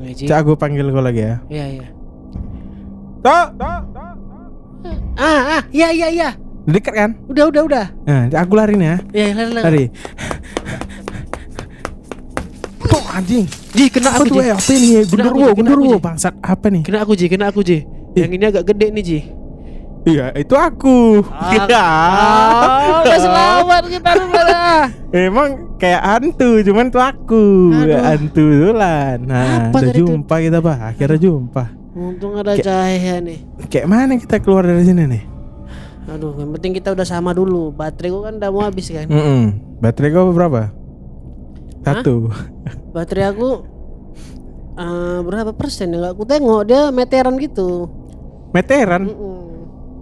Cak 0.00 0.38
aku 0.40 0.56
panggil 0.56 0.88
kau 0.88 1.04
lagi 1.04 1.28
ya. 1.28 1.36
Iya 1.52 1.66
iya. 1.76 1.88
Tok, 3.20 3.46
tok, 3.60 3.80
Ah 5.20 5.60
ah 5.60 5.62
iya 5.76 5.92
iya 5.92 6.08
iya. 6.08 6.30
Dekat 6.64 6.94
kan? 6.96 7.10
Udah 7.28 7.52
udah 7.52 7.62
udah. 7.68 7.86
Nah, 8.08 8.32
aku 8.32 8.56
lari 8.56 8.80
nih 8.80 8.88
ya. 8.88 8.98
Iya 9.12 9.26
lari 9.36 9.50
lari. 9.52 9.64
Lari. 9.68 9.84
Kok 12.80 13.04
anjing? 13.12 13.44
Ji 13.70 13.86
kena 13.88 14.08
aku 14.12 14.24
tuh 14.26 14.34
Ji. 14.36 14.42
eh, 14.42 14.52
apa 14.52 14.70
ini? 14.72 14.88
Kena 15.04 15.30
gundurwo 15.30 15.86
aku, 15.86 15.96
Ji. 15.96 16.02
bangsat 16.02 16.34
apa 16.38 16.66
nih? 16.68 16.82
Kena 16.82 16.98
aku 17.02 17.12
Ji, 17.14 17.26
kena 17.26 17.44
aku 17.48 17.60
Ji. 17.62 17.78
Yang 18.12 18.30
ini 18.34 18.44
agak 18.44 18.64
gede 18.66 18.86
nih 18.90 19.04
Ji. 19.04 19.20
Iya, 20.00 20.32
itu 20.32 20.54
aku. 20.56 21.20
Ah, 21.28 22.88
udah 23.04 23.18
selamat 23.20 23.82
kita 23.86 24.10
udah. 24.24 24.80
Emang 25.12 25.48
kayak 25.76 26.00
hantu, 26.00 26.64
cuman 26.64 26.88
tuh 26.88 27.04
aku. 27.04 27.44
Aduh. 27.70 28.00
Hantu 28.00 28.44
tulan. 28.64 29.16
Nah, 29.20 29.68
Apa 29.68 29.76
udah 29.78 29.92
jumpa 29.92 30.34
kita, 30.40 30.58
Pak. 30.58 30.78
Akhirnya 30.88 31.18
jumpa. 31.20 31.64
Untung 31.92 32.32
ada 32.34 32.56
cahaya 32.56 33.20
nih. 33.20 33.44
Kayak 33.68 33.86
mana 33.86 34.16
kita 34.16 34.40
keluar 34.40 34.64
dari 34.64 34.88
sini 34.88 35.04
nih? 35.04 35.22
Aduh, 36.08 36.32
yang 36.32 36.50
penting 36.56 36.72
kita 36.74 36.90
udah 36.90 37.04
sama 37.04 37.30
dulu. 37.30 37.68
Baterai 37.70 38.08
gua 38.08 38.22
kan 38.24 38.40
udah 38.40 38.50
mau 38.50 38.62
habis 38.64 38.88
kan. 38.88 39.04
Mm 39.04 39.78
Baterai 39.78 40.10
kau 40.10 40.32
berapa? 40.32 40.72
Satu. 41.80 42.28
Baterai 42.92 43.32
aku 43.32 43.48
eh, 44.76 45.18
berapa 45.24 45.52
persen 45.56 45.96
ya? 45.96 46.12
Aku 46.12 46.28
tengok 46.28 46.62
dia 46.68 46.92
meteran 46.92 47.36
gitu. 47.40 47.88
Meteran? 48.52 49.08
Mm-mm. 49.08 49.38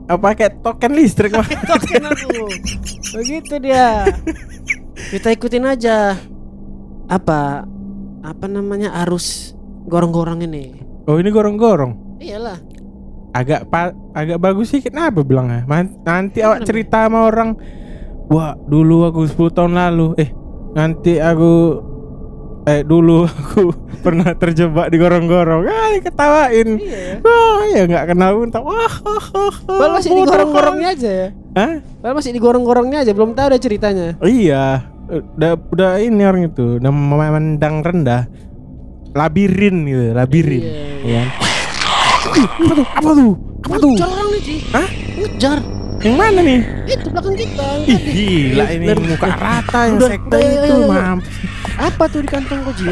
Apa 0.08 0.32
kayak 0.32 0.64
token 0.64 0.96
listrik 0.96 1.36
mah? 1.36 1.44
Token 1.44 2.04
aku. 2.08 2.48
Begitu 3.20 3.54
dia. 3.60 4.08
Kita 5.12 5.28
ikutin 5.32 5.68
aja. 5.68 6.16
Apa 7.08 7.64
apa 8.24 8.46
namanya 8.48 8.92
arus 9.04 9.52
gorong-gorong 9.88 10.44
ini. 10.44 10.80
Oh 11.08 11.16
ini 11.20 11.28
gorong-gorong. 11.28 12.20
Iyalah. 12.20 12.58
Agak 13.36 13.68
pa 13.68 13.92
agak 14.16 14.40
bagus 14.40 14.72
sih 14.72 14.80
kenapa 14.80 15.20
bilangnya? 15.20 15.64
Nanti 16.04 16.40
awak 16.40 16.64
cerita 16.64 17.04
sama 17.06 17.28
orang. 17.28 17.54
Wah 18.28 18.56
dulu 18.68 19.08
aku 19.08 19.28
10 19.28 19.56
tahun 19.56 19.72
lalu. 19.76 20.16
Eh 20.20 20.28
nanti 20.78 21.18
aku 21.18 21.82
eh 22.70 22.86
dulu 22.86 23.26
aku 23.42 23.74
pernah 23.98 24.30
terjebak 24.38 24.94
di 24.94 24.96
gorong-gorong. 25.02 25.66
Ah 25.66 25.98
ketawain. 25.98 26.78
Iya. 26.78 27.18
Wah 27.26 27.62
ya 27.66 27.82
nggak 27.90 28.04
kenal 28.14 28.30
pun 28.38 28.48
tak. 28.54 28.62
Wah. 28.62 28.94
Padahal 29.66 29.92
masih 29.98 30.10
di 30.14 30.22
gorong-gorongnya 30.22 30.88
aja 30.94 31.10
ya. 31.10 31.28
Hah? 31.58 31.72
Padahal 31.98 32.16
masih 32.22 32.30
di 32.30 32.40
gorong-gorongnya 32.40 32.98
aja, 33.02 33.10
belum 33.10 33.34
tahu 33.34 33.46
ada 33.50 33.58
ceritanya. 33.58 34.14
Oh, 34.22 34.30
iya. 34.30 34.86
Udah 35.08 35.56
udah 35.56 35.90
ini 35.98 36.22
orang 36.22 36.52
itu 36.52 36.78
udah 36.78 36.92
memandang 36.92 37.82
rendah. 37.82 38.30
Labirin 39.16 39.88
gitu, 39.88 40.14
labirin. 40.14 40.62
Iya. 40.62 40.84
Iya. 41.02 41.22
Ih, 42.38 42.46
apa 42.46 42.72
tuh? 42.76 42.86
Apa 42.86 43.10
tuh? 43.16 43.32
Apa 43.66 43.76
tuh? 43.80 43.92
Ngejar 43.96 44.08
orang 44.12 44.28
nih. 44.30 44.60
Hah? 44.70 44.88
Ngejar. 45.18 45.58
Yang 45.98 46.14
mana 46.14 46.40
nih? 46.40 46.60
Itu 46.86 47.06
belakang 47.10 47.34
kita. 47.34 47.66
Ih, 47.84 47.98
gila 47.98 48.64
ini 48.70 48.86
muka 48.94 49.28
rata 49.34 49.80
yang 49.90 49.98
sekte 49.98 50.38
itu, 50.38 50.74
mampus. 50.86 51.34
Apa 51.74 52.04
tuh 52.06 52.22
di 52.22 52.28
kantong 52.30 52.62
kau, 52.62 52.74
Ji? 52.74 52.90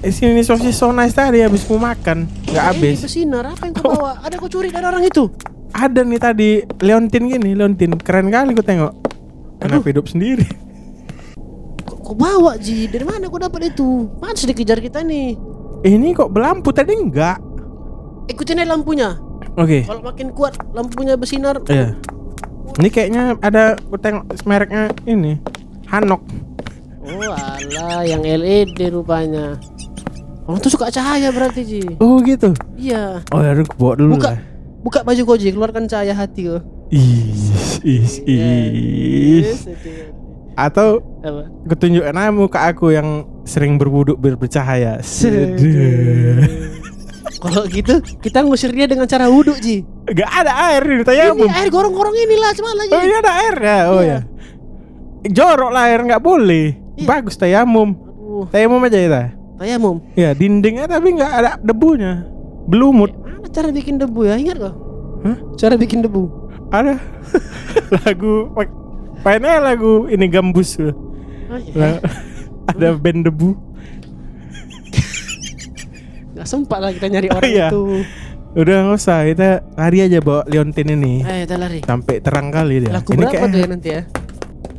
Eh, 0.00 0.10
sini 0.10 0.40
sosis 0.40 0.74
so 0.74 0.90
nice 0.90 1.12
tadi 1.12 1.44
habis 1.44 1.62
mau 1.68 1.78
makan, 1.78 2.24
nggak 2.48 2.64
Eh, 2.64 2.68
habis. 2.72 2.96
Ini 2.98 3.04
bersinar. 3.04 3.44
Apa 3.54 3.62
yang 3.68 3.74
kau 3.76 3.92
bawa? 3.92 4.18
Ada 4.24 4.34
kau 4.34 4.48
curi 4.48 4.72
dari 4.72 4.82
orang 4.82 5.04
itu? 5.04 5.28
Ada 5.70 6.02
nih 6.02 6.18
tadi 6.18 6.50
Leontin 6.82 7.30
gini, 7.30 7.54
Leontin 7.54 7.94
keren 7.94 8.32
kali 8.32 8.56
ku 8.56 8.64
tengok. 8.64 8.90
Kenapa 9.60 9.86
hidup 9.86 10.08
sendiri? 10.10 10.48
Kok 11.84 11.98
kau 12.02 12.16
bawa, 12.16 12.58
Ji? 12.58 12.90
Dari 12.90 13.06
mana 13.06 13.30
kau 13.30 13.38
dapat 13.38 13.70
itu? 13.70 14.10
Pantas 14.18 14.42
dikejar 14.42 14.82
kita 14.82 15.04
nih. 15.06 15.38
Eh, 15.86 15.94
ini 15.94 16.16
kok 16.16 16.32
berlampu 16.32 16.74
tadi 16.74 16.98
enggak? 16.98 17.38
Ikutin 18.26 18.58
aja 18.58 18.74
lampunya. 18.74 19.20
Oke. 19.58 19.82
Kalau 19.82 20.02
makin 20.02 20.28
kuat 20.30 20.54
lampunya 20.70 21.14
bersinar. 21.18 21.58
Iya. 21.66 21.94
Ini 22.78 22.88
kayaknya 22.88 23.22
ada 23.42 23.74
ku 23.76 23.98
tengok 23.98 24.24
mereknya 24.46 24.94
ini 25.02 25.42
Hanok. 25.90 26.22
Oh, 27.02 27.34
alah, 27.34 28.06
yang 28.06 28.22
LED 28.22 28.94
rupanya. 28.94 29.58
Orang 30.46 30.62
tuh 30.62 30.70
suka 30.70 30.86
cahaya 30.86 31.34
berarti, 31.34 31.62
Ji. 31.66 31.82
Oh 31.98 32.22
gitu. 32.22 32.54
Iya. 32.78 33.26
Oh 33.34 33.42
ya, 33.42 33.58
bawa 33.74 33.98
dulu 33.98 34.14
Buka. 34.14 34.30
lah. 34.30 34.38
Buka 34.80 34.98
baju 35.02 35.22
kau, 35.26 35.38
Ji. 35.38 35.50
Keluarkan 35.50 35.90
cahaya 35.90 36.14
hati 36.14 36.46
kau. 36.46 36.62
Is, 36.90 37.82
is, 37.82 38.18
is. 38.22 39.66
Atau 40.54 41.02
Apa? 41.22 41.46
ketunjukan 41.70 42.10
aja 42.12 42.30
muka 42.30 42.66
aku 42.66 42.90
yang 42.90 43.22
sering 43.46 43.78
berwuduk 43.78 44.18
ber- 44.18 44.38
bercahaya. 44.38 44.98
Sedih. 45.02 46.46
Kalau 47.40 47.64
gitu 47.66 47.94
kita 48.20 48.44
ngusir 48.44 48.68
dia 48.70 48.84
dengan 48.84 49.04
cara 49.04 49.26
wudhu 49.26 49.56
Ji. 49.56 49.80
Gak 50.06 50.30
ada 50.44 50.52
air 50.68 50.82
di 50.84 50.94
Ini 50.94 51.04
tayamum. 51.04 51.48
air 51.48 51.68
gorong-gorong 51.68 52.12
inilah 52.14 52.52
cuma 52.52 52.70
lagi. 52.74 52.92
Oh 52.92 53.00
ini 53.00 53.14
ada 53.16 53.32
air 53.40 53.56
ya. 53.56 53.78
Oh 53.88 54.00
Iya. 54.00 54.10
ya. 54.12 54.20
Jorok 55.26 55.70
lah 55.70 55.88
air 55.88 56.00
nggak 56.00 56.20
boleh. 56.20 56.76
Iya. 56.96 57.06
Bagus 57.06 57.34
tayamum. 57.34 57.96
Aduh, 57.96 58.44
Tayamum 58.48 58.80
aja 58.84 58.98
kita. 58.98 59.22
tayamum. 59.56 59.96
Ya 60.14 60.32
dindingnya 60.32 60.84
tapi 60.84 61.12
nggak 61.12 61.32
ada 61.32 61.50
debunya. 61.58 62.24
Belumut. 62.64 63.12
Mana 63.16 63.48
cara 63.48 63.68
bikin 63.68 63.96
debu 63.96 64.20
ya? 64.24 64.36
Ingat 64.36 64.56
kok? 64.58 64.74
Hah? 65.20 65.36
Cara 65.56 65.74
bikin 65.76 66.00
debu. 66.00 66.28
Ada 66.70 66.96
lagu 68.04 68.52
mainnya 69.20 69.58
lagu 69.58 70.06
ini 70.06 70.28
gambus. 70.28 70.76
Oh, 70.80 70.92
iya. 71.58 71.98
Ada 72.70 72.94
band 72.94 73.26
debu. 73.26 73.56
Nggak 76.40 76.48
sempat 76.48 76.78
lah 76.80 76.90
kita 76.90 77.06
nyari 77.06 77.28
orang 77.36 77.44
Iya. 77.46 77.68
itu. 77.68 77.84
Udah 78.50 78.76
nggak 78.82 78.96
usah 78.96 79.18
kita 79.22 79.48
lari 79.76 79.98
aja 80.00 80.18
bawa 80.18 80.42
Leontin 80.44 80.88
ini 80.90 81.20
Ayo 81.22 81.44
kita 81.44 81.54
lari. 81.54 81.78
sampai 81.84 82.16
terang 82.18 82.48
kali 82.48 82.80
dia. 82.80 82.90
Laku 82.90 83.12
ini 83.12 83.18
berapa 83.20 83.34
kayak 83.36 83.46
tuh 83.46 83.58
ya 83.58 83.68
nanti 83.68 83.88
ya? 83.90 84.02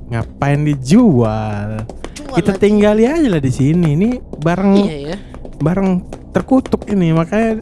ngapain 0.09 0.59
dijual? 0.65 1.69
Jual 2.11 2.35
kita 2.35 2.51
lagi. 2.51 2.59
tinggali 2.59 3.03
aja 3.05 3.27
lah 3.29 3.39
di 3.39 3.47
sini. 3.47 3.87
Ini 3.93 4.09
barang 4.35 4.71
Iya 4.75 4.97
ya. 5.07 5.17
barang 5.55 5.89
terkutuk 6.31 6.83
ini 6.89 7.13
makanya 7.13 7.61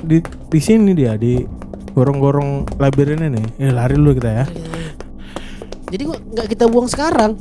di 0.00 0.20
di 0.22 0.60
sini 0.60 0.92
dia 0.92 1.16
di 1.16 1.40
gorong-gorong 1.90 2.76
labirin 2.76 3.24
ini. 3.24 3.42
Eh 3.58 3.72
lari 3.72 3.96
dulu 3.96 4.14
kita 4.14 4.30
ya. 4.30 4.44
Jadi 5.88 6.02
kok 6.04 6.20
nggak 6.30 6.46
kita 6.46 6.64
buang 6.68 6.86
sekarang? 6.86 7.34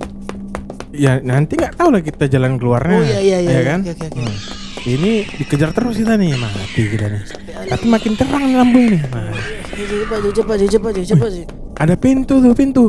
Ya 0.89 1.21
nanti 1.21 1.53
nggak 1.53 1.77
tahu 1.77 1.93
lah 1.93 2.01
kita 2.01 2.25
jalan 2.25 2.57
keluarnya. 2.57 2.95
Oh 2.95 3.05
iya 3.05 3.19
iya 3.19 3.37
iya. 3.37 3.51
ya 3.51 3.61
kan? 3.67 3.79
Oke 3.83 3.93
oke 3.93 4.05
oke. 4.07 4.17
Hmm. 4.17 4.35
Ini 4.79 5.11
dikejar 5.35 5.71
terus 5.71 5.95
kita 5.95 6.15
nih 6.15 6.35
mati 6.35 6.81
kita 6.87 7.05
nih. 7.07 7.21
Tapi 7.67 7.85
makin 7.85 8.13
terang 8.15 8.43
nih 8.43 8.55
lampu 8.55 8.79
ini. 8.79 8.99
Nah, 9.05 9.31
Cepat 9.79 10.19
cepat 10.31 10.57
cepat 10.57 10.57
cepat 10.69 10.91
cepat 10.97 11.29
cepat. 11.31 11.47
ada 11.77 11.95
pintu 11.95 12.33
tuh 12.37 12.53
pintu. 12.53 12.85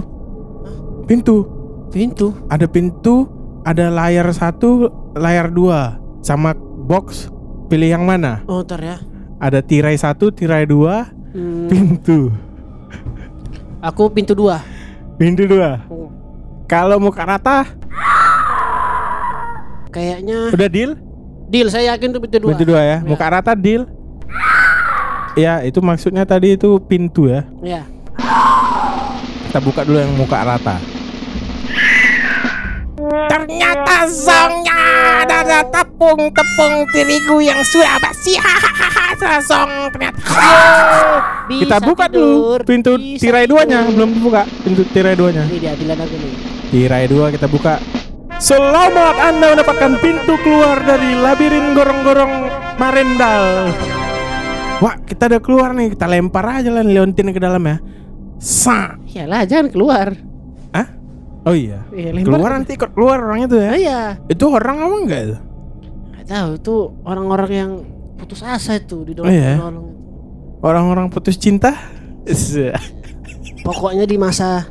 Pintu. 1.05 1.37
Pintu. 1.91 2.27
Ada 2.47 2.67
pintu. 2.67 3.27
Ada 3.61 3.91
layar 3.91 4.31
satu, 4.31 4.89
layar 5.13 5.51
dua, 5.51 5.99
sama 6.21 6.55
box. 6.81 7.29
Pilih 7.67 7.91
yang 7.91 8.03
mana? 8.03 8.41
Oh 8.47 8.63
ntar 8.63 8.81
ya. 8.81 8.97
Ada 9.37 9.61
tirai 9.61 9.95
satu, 9.95 10.31
tirai 10.31 10.65
dua, 10.65 11.11
Hmm, 11.31 11.69
pintu. 11.69 12.33
aku 13.79 14.11
pintu 14.11 14.33
dua. 14.33 14.65
Pintu 15.17 15.45
dua. 15.45 15.85
Oh, 15.87 16.09
Kalau 16.65 16.97
muka 16.97 17.23
rata, 17.23 17.67
Kayaknya 19.91 20.55
udah 20.55 20.71
deal? 20.71 20.93
Deal. 21.51 21.67
Saya 21.69 21.93
yakin 21.99 22.15
tuh 22.15 22.21
pintu 22.23 22.37
dua. 22.39 22.51
Pintu 22.55 22.65
dua 22.71 22.81
ya. 22.81 22.99
Muka 23.03 23.27
rata 23.27 23.53
deal. 23.59 23.91
Ya, 25.35 25.63
itu 25.67 25.79
maksudnya 25.83 26.23
tadi 26.23 26.55
itu 26.55 26.79
pintu 26.87 27.27
ya. 27.27 27.43
Ya. 27.63 27.83
Kita 29.51 29.59
buka 29.59 29.83
dulu 29.83 29.99
yang 29.99 30.15
muka 30.15 30.39
rata. 30.47 30.79
Ternyata 33.31 34.07
zongnya 34.11 34.79
ada 35.27 35.63
tepung-tepung 35.67 36.75
terigu 36.95 37.43
yang 37.43 37.59
sudah 37.67 37.99
basi. 37.99 38.39
Hahaha, 38.43 39.39
zong 39.43 39.73
ternyata. 39.95 40.19
Kita 41.51 41.77
Bisa 41.79 41.87
buka 41.87 42.07
tidur, 42.07 42.63
dulu 42.63 42.67
pintu 42.67 42.93
bisa 42.95 43.23
tirai 43.27 43.47
duanya 43.51 43.87
belum 43.91 44.11
dibuka 44.15 44.43
pintu 44.63 44.83
tirai 44.95 45.15
duanya. 45.19 45.43
Ini 45.51 45.59
dia 45.59 45.73
pilihan 45.75 45.99
aku 45.99 46.15
nih. 46.15 46.33
Tirai 46.71 47.05
dua 47.11 47.27
kita 47.35 47.47
buka. 47.51 47.75
Selamat 48.41 49.21
Anda 49.21 49.53
mendapatkan 49.53 50.01
pintu 50.01 50.33
keluar 50.41 50.81
dari 50.81 51.13
labirin 51.13 51.77
gorong-gorong 51.77 52.33
Marendal. 52.81 53.69
Wah, 54.81 54.97
kita 55.05 55.29
udah 55.29 55.41
keluar 55.45 55.77
nih. 55.77 55.93
Kita 55.93 56.09
lempar 56.09 56.49
aja 56.49 56.73
lah 56.73 56.81
Leontin 56.81 57.29
ke 57.31 57.41
dalam 57.41 57.61
ya. 57.61 57.77
Sa. 58.41 58.97
Iyalah 59.05 59.45
jangan 59.45 59.69
keluar. 59.69 60.17
Hah? 60.73 60.89
Oh 61.45 61.53
iya. 61.53 61.85
Iya, 61.93 62.17
lempar. 62.17 62.41
Keluar 62.41 62.51
nanti 62.57 62.73
ikut 62.81 62.91
keluar 62.97 63.19
orang 63.21 63.45
itu 63.45 63.57
ya. 63.61 63.71
Oh, 63.71 63.77
iya. 63.77 64.01
Itu 64.25 64.45
orang 64.49 64.77
apa 64.81 64.97
enggak 65.05 65.21
itu? 65.21 65.37
Nggak 66.09 66.25
tahu 66.25 66.49
itu 66.57 66.75
orang-orang 67.05 67.51
yang 67.53 67.73
putus 68.17 68.41
asa 68.41 68.81
itu 68.81 69.05
di 69.05 69.13
Oh, 69.21 69.29
iya? 69.29 69.61
Orang-orang 70.65 71.13
putus 71.13 71.37
cinta? 71.37 71.77
Se- 72.25 72.73
Pokoknya 73.61 74.09
di 74.09 74.17
masa 74.17 74.65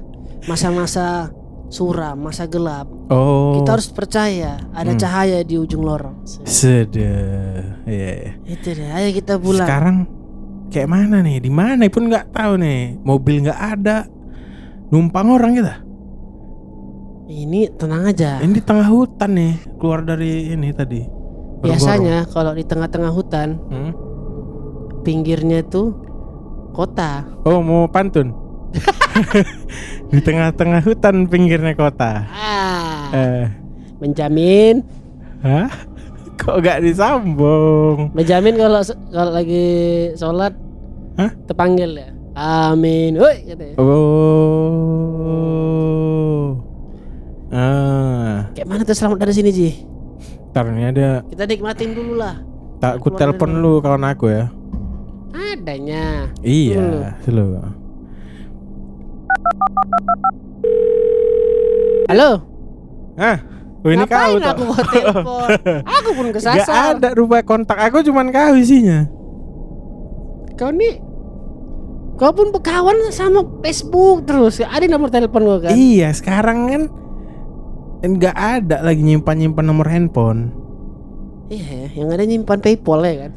masa-masa 0.50 1.30
suram, 1.70 2.18
masa 2.18 2.50
gelap, 2.50 2.90
Oh. 3.10 3.58
kita 3.58 3.74
harus 3.74 3.90
percaya 3.90 4.62
ada 4.70 4.94
Hmm. 4.94 5.02
cahaya 5.02 5.42
di 5.42 5.58
ujung 5.58 5.82
lorong. 5.82 6.22
Sedih. 6.46 7.82
Iya. 7.84 8.14
iya. 8.14 8.32
Itu 8.46 8.70
deh, 8.70 8.86
ayo 8.86 9.10
kita 9.12 9.42
pulang. 9.42 9.66
Sekarang 9.66 9.98
kayak 10.70 10.86
mana 10.86 11.26
nih? 11.26 11.42
Di 11.42 11.50
mana 11.50 11.90
pun 11.90 12.06
nggak 12.06 12.30
tahu 12.30 12.62
nih. 12.62 13.02
Mobil 13.02 13.50
nggak 13.50 13.62
ada. 13.76 14.06
Numpang 14.90 15.28
orang 15.30 15.58
kita. 15.58 15.76
Ini 17.26 17.78
tenang 17.78 18.10
aja. 18.10 18.42
Ini 18.42 18.54
di 18.54 18.62
tengah 18.62 18.86
hutan 18.86 19.32
nih. 19.34 19.54
Keluar 19.78 20.02
dari 20.02 20.50
ini 20.50 20.70
tadi. 20.70 21.02
Biasanya 21.60 22.30
kalau 22.30 22.54
di 22.54 22.64
tengah-tengah 22.64 23.10
hutan, 23.10 23.58
Hmm? 23.70 23.92
pinggirnya 25.02 25.66
tuh 25.66 25.98
kota. 26.72 27.26
Oh 27.42 27.60
mau 27.60 27.90
pantun? 27.90 28.34
di 30.14 30.20
tengah-tengah 30.22 30.82
hutan 30.82 31.26
pinggirnya 31.26 31.74
kota. 31.76 32.26
Ah, 32.30 32.79
Eh, 33.10 33.46
menjamin, 33.98 34.86
hah? 35.42 35.70
Kok 36.40 36.64
gak 36.64 36.80
disambung? 36.80 38.16
menjamin 38.16 38.56
kalau 38.56 38.80
kalau 39.12 39.32
lagi 39.34 39.66
sholat, 40.16 40.54
Hah? 41.20 41.32
terpanggil 41.46 42.00
ya. 42.00 42.10
Amin. 42.40 43.20
Woi, 43.20 43.44
katanya. 43.44 43.76
Oh. 43.76 44.16
Ah, 47.52 48.48
Kayak 48.56 48.68
mana 48.70 48.88
tuh 48.88 48.96
selamat 48.96 49.26
dari 49.26 49.34
sini 49.36 49.50
Ji? 49.52 49.70
ntar 50.50 50.66
ini 50.70 50.88
ada. 50.88 51.22
Kita 51.28 51.44
nikmatin 51.46 51.92
dulu 51.94 52.18
lah. 52.18 52.42
Tak 52.80 53.04
ku 53.04 53.12
telepon 53.12 53.60
lu 53.60 53.82
kawan 53.84 54.08
aku 54.08 54.32
ya. 54.32 54.48
Adanya. 55.36 56.32
Iya, 56.42 57.14
slow. 57.22 57.60
Halo. 62.10 62.49
Hah? 63.20 63.38
Oh, 63.80 63.92
ini 63.92 64.04
kau 64.08 64.36
tak? 64.40 64.56
aku 64.56 64.64
bawa 64.68 64.84
telepon? 64.92 65.50
Aku 66.00 66.10
pun 66.12 66.26
Gak 66.32 66.36
kesasar. 66.44 67.00
ada 67.00 67.16
rupanya 67.16 67.44
kontak 67.48 67.80
aku 67.80 68.04
cuman 68.04 68.28
kau 68.28 68.56
isinya. 68.56 69.08
Kau 70.60 70.72
nih 70.72 71.00
Kau 72.20 72.36
pun 72.36 72.52
berkawan 72.52 73.00
sama 73.16 73.48
Facebook 73.64 74.28
terus. 74.28 74.60
Ada 74.60 74.92
nomor 74.92 75.08
telepon 75.08 75.48
gua 75.48 75.60
kan? 75.64 75.72
Iya, 75.72 76.12
sekarang 76.12 76.68
kan 76.68 76.82
nggak 78.04 78.36
ada 78.36 78.84
lagi 78.84 79.00
nyimpan-nyimpan 79.00 79.64
nomor 79.64 79.88
handphone. 79.88 80.52
Iya, 81.48 81.64
ya, 81.64 82.04
yang 82.04 82.12
ada 82.12 82.28
nyimpan 82.28 82.60
PayPal 82.60 83.00
ya 83.08 83.16
kan? 83.24 83.32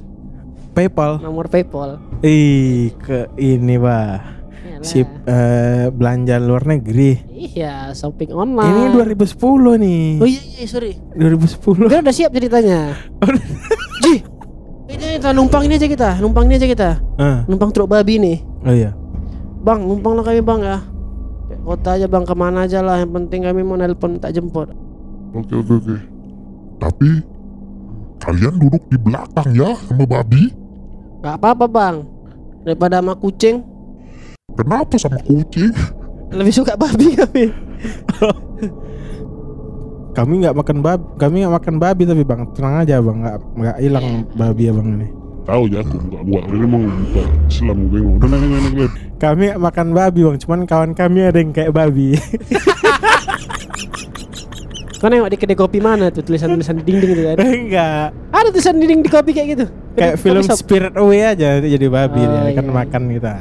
PayPal. 0.75 1.23
Nomor 1.23 1.47
PayPal. 1.47 2.03
Ih, 2.27 2.91
ke 2.99 3.31
ini, 3.39 3.79
Bah. 3.79 4.42
Sip 4.83 5.07
eh, 5.25 5.87
belanja 5.89 6.37
luar 6.37 6.67
negeri. 6.67 7.23
Iya, 7.31 7.95
shopping 7.95 8.35
online. 8.35 8.91
Ini 8.91 9.15
2010 9.15 9.79
nih. 9.79 10.03
Oh 10.19 10.27
iya 10.27 10.43
iya 10.43 10.67
sorry. 10.67 10.99
2010. 11.15 11.87
Kita 11.87 12.03
udah 12.03 12.15
siap 12.15 12.31
ceritanya. 12.31 12.81
Ji. 14.05 14.15
Ini 14.91 15.05
kita 15.17 15.31
numpang 15.31 15.65
ini 15.65 15.79
aja 15.79 15.87
kita, 15.87 16.11
numpang 16.19 16.45
ini 16.45 16.59
aja 16.59 16.69
kita. 16.69 16.89
Ah, 17.17 17.47
Numpang 17.47 17.71
truk 17.71 17.89
babi 17.89 18.19
nih. 18.19 18.39
oh 18.61 18.75
iya. 18.75 18.91
Bang, 19.63 19.87
numpang 19.87 20.19
lah 20.19 20.27
kami 20.27 20.43
bang 20.43 20.61
ya. 20.61 20.79
Ke 21.47 21.55
Kota 21.63 21.91
aja 21.95 22.07
bang, 22.07 22.25
ke 22.27 22.35
mana 22.35 22.67
aja 22.67 22.83
lah. 22.83 22.99
Yang 22.99 23.15
penting 23.15 23.41
kami 23.47 23.63
mau 23.63 23.79
nelpon 23.79 24.19
tak 24.19 24.35
jemput. 24.35 24.69
Oke 25.33 25.55
oke 25.55 25.73
oke. 25.79 25.97
Tapi 26.77 27.09
kalian 28.19 28.55
duduk 28.59 28.83
di 28.91 28.99
belakang 28.99 29.49
ya 29.55 29.73
sama 29.87 30.05
babi. 30.05 30.51
Gak 31.23 31.39
apa-apa 31.39 31.67
bang. 31.71 31.97
Daripada 32.63 32.99
sama 32.99 33.15
kucing, 33.17 33.63
Kenapa 34.53 34.95
sama 34.97 35.19
kucing? 35.21 35.73
lebih 36.33 36.49
suka 36.51 36.73
babi 36.75 37.13
kami. 37.13 37.45
Kami 40.13 40.33
nggak 40.41 40.53
makan 40.55 40.79
babi, 40.81 41.05
kami 41.17 41.35
nggak 41.41 41.55
makan 41.57 41.75
babi 41.77 42.03
tapi 42.05 42.23
bang 42.23 42.45
tenang 42.53 42.75
aja 42.81 43.01
bang, 43.01 43.17
nggak 43.19 43.37
nggak 43.55 43.77
hilang 43.81 44.07
babi 44.33 44.63
ya 44.65 44.73
bang 44.73 44.89
ini. 44.93 45.09
Tahu 45.43 45.63
ya 45.69 45.81
aku 45.81 45.97
buka 45.99 46.21
buat 46.23 46.45
ini 46.47 46.67
mau 46.67 46.81
buka 46.81 47.23
Islam 47.49 47.79
gue 47.89 48.01
mau. 48.01 48.15
Udah 48.17 48.29
naik 48.31 48.45
naik 48.45 48.75
naik. 48.75 48.93
Kami 49.17 49.43
nggak 49.49 49.61
makan 49.61 49.89
babi 49.93 50.21
bang, 50.23 50.37
cuman 50.39 50.61
kawan 50.65 50.93
kami 50.93 51.19
ada 51.23 51.37
yang 51.37 51.51
kayak 51.51 51.73
babi. 51.73 52.09
Kau 54.97 55.11
nengok 55.11 55.35
di 55.35 55.39
kedai 55.41 55.59
kopi 55.59 55.83
mana 55.83 56.15
tuh 56.15 56.23
tulisan-tulisan 56.23 56.79
di 56.79 56.85
dinding 56.87 57.11
tuh 57.11 57.25
kan? 57.27 57.37
Enggak, 57.43 58.15
Ada 58.31 58.49
tulisan 58.55 58.79
di 58.79 58.87
dinding 58.87 59.03
di 59.03 59.11
kopi 59.11 59.35
kayak 59.35 59.49
gitu. 59.51 59.67
kayak 59.99 60.15
film. 60.15 60.47
Spirit 60.47 60.95
Away 60.95 61.27
aja 61.27 61.59
itu 61.59 61.75
jadi 61.75 61.87
babi 61.91 62.23
Oh, 62.23 62.31
dia 62.47 62.55
kan 62.55 62.65
iya. 62.65 62.71
makan 62.71 63.03
kita. 63.11 63.35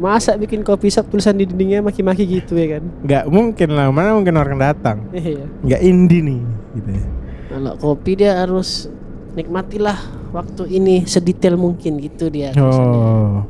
Masa 0.00 0.32
bikin 0.40 0.64
kopi 0.64 0.88
shop 0.88 1.12
tulisan 1.12 1.36
di 1.36 1.44
dindingnya 1.44 1.84
maki-maki 1.84 2.24
gitu 2.24 2.56
ya 2.56 2.80
kan? 2.80 2.84
Nggak 3.04 3.24
mungkin 3.28 3.68
lah, 3.76 3.92
mana 3.92 4.16
mungkin 4.16 4.32
orang 4.40 4.56
datang. 4.56 5.04
Iya. 5.12 5.44
Nggak 5.60 5.80
indie 5.84 6.24
nih, 6.24 6.40
gitu. 6.80 6.88
ya. 6.88 7.04
Kalau 7.52 7.72
kopi 7.76 8.12
dia 8.16 8.32
harus 8.40 8.88
nikmatilah 9.36 10.00
waktu 10.32 10.72
ini 10.72 11.04
sedetail 11.04 11.60
mungkin 11.60 12.00
gitu 12.00 12.32
dia. 12.32 12.56
Oh. 12.56 13.44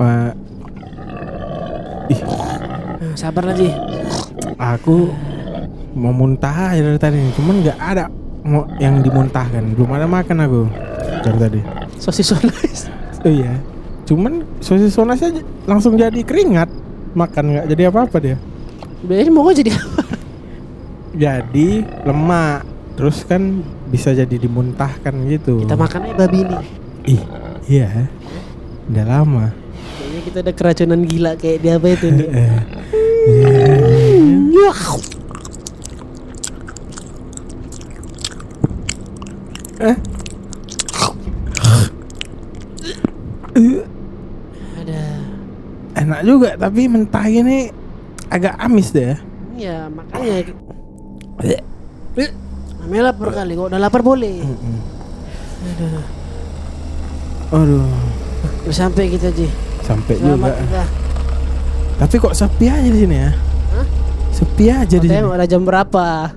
Wah, 0.00 0.32
Nah, 2.98 3.14
sabar 3.14 3.52
lagi. 3.52 3.68
aku 4.56 5.12
mau 5.92 6.10
muntah 6.10 6.72
dari 6.72 6.96
tadi, 6.96 7.20
cuman 7.36 7.62
nggak 7.62 7.78
ada 7.78 8.08
mau 8.48 8.64
yang 8.80 9.04
dimuntahkan. 9.04 9.76
Belum 9.76 9.92
ada 9.92 10.08
makan 10.08 10.38
aku 10.40 10.60
dari 11.20 11.38
tadi. 11.38 11.60
Sosis 12.00 12.32
sosis. 12.32 12.88
Oh 13.22 13.30
iya. 13.30 13.54
Cuman 14.08 14.40
sosis 14.64 14.96
sonas 14.96 15.20
aja 15.20 15.44
langsung 15.68 16.00
jadi 16.00 16.16
keringat. 16.24 16.72
Makan 17.12 17.44
nggak 17.52 17.66
jadi 17.68 17.82
apa-apa 17.92 18.16
dia. 18.24 18.36
Biasanya 19.04 19.32
mau 19.36 19.52
jadi 19.52 19.76
apa? 19.76 20.02
Jadi 21.12 21.84
lemak. 22.08 22.64
Terus 22.96 23.22
kan 23.28 23.60
bisa 23.92 24.16
jadi 24.16 24.32
dimuntahkan 24.32 25.12
gitu. 25.28 25.60
Kita 25.62 25.76
makan 25.76 26.08
aja 26.08 26.14
babi 26.24 26.38
ini. 26.40 26.56
Ih, 27.04 27.22
iya. 27.68 28.08
Udah 28.88 29.04
lama. 29.04 29.52
Kayaknya 29.52 30.20
kita 30.24 30.38
ada 30.40 30.52
keracunan 30.56 31.00
gila 31.04 31.32
kayak 31.36 31.58
di 31.60 31.68
apa 31.68 31.86
itu 31.92 32.06
nih. 32.08 32.28
Eh, 39.78 39.94
eh, 43.54 43.84
Ada. 44.74 45.02
Enak 46.18 46.26
juga 46.26 46.50
tapi 46.58 46.90
mentah 46.90 47.26
ini 47.30 47.70
agak 48.26 48.58
amis 48.58 48.90
deh. 48.90 49.14
Iya, 49.54 49.86
makanya 49.86 50.50
Namanya 52.82 53.02
lapar 53.14 53.30
kali, 53.30 53.52
kok 53.54 53.68
udah 53.70 53.78
lapar 53.78 54.02
boleh. 54.02 54.42
Aduh, 57.54 57.86
Udah 58.66 58.74
sampai 58.74 59.06
kita 59.06 59.30
Ji. 59.30 59.46
sampai 59.86 60.18
Selamat 60.18 60.50
juga. 60.50 60.62
kita. 60.66 60.82
Tapi 61.98 62.14
kok 62.18 62.34
sepi 62.34 62.66
aja 62.66 62.88
di 62.90 62.98
sini 62.98 63.16
ya? 63.16 63.30
Hah? 63.74 63.86
Sepi 64.34 64.64
aja 64.68 64.96
di 64.98 65.06
sini. 65.06 65.22
udah 65.22 65.46
jam 65.46 65.62
berapa? 65.62 66.34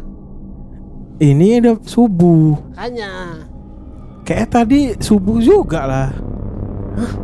Ini 1.21 1.61
udah 1.65 1.75
subuh. 1.85 2.57
Makanya. 2.73 3.11
Kayak 4.25 4.47
tadi 4.53 4.79
subuh 5.01 5.41
juga 5.41 5.85
lah. 5.89 6.09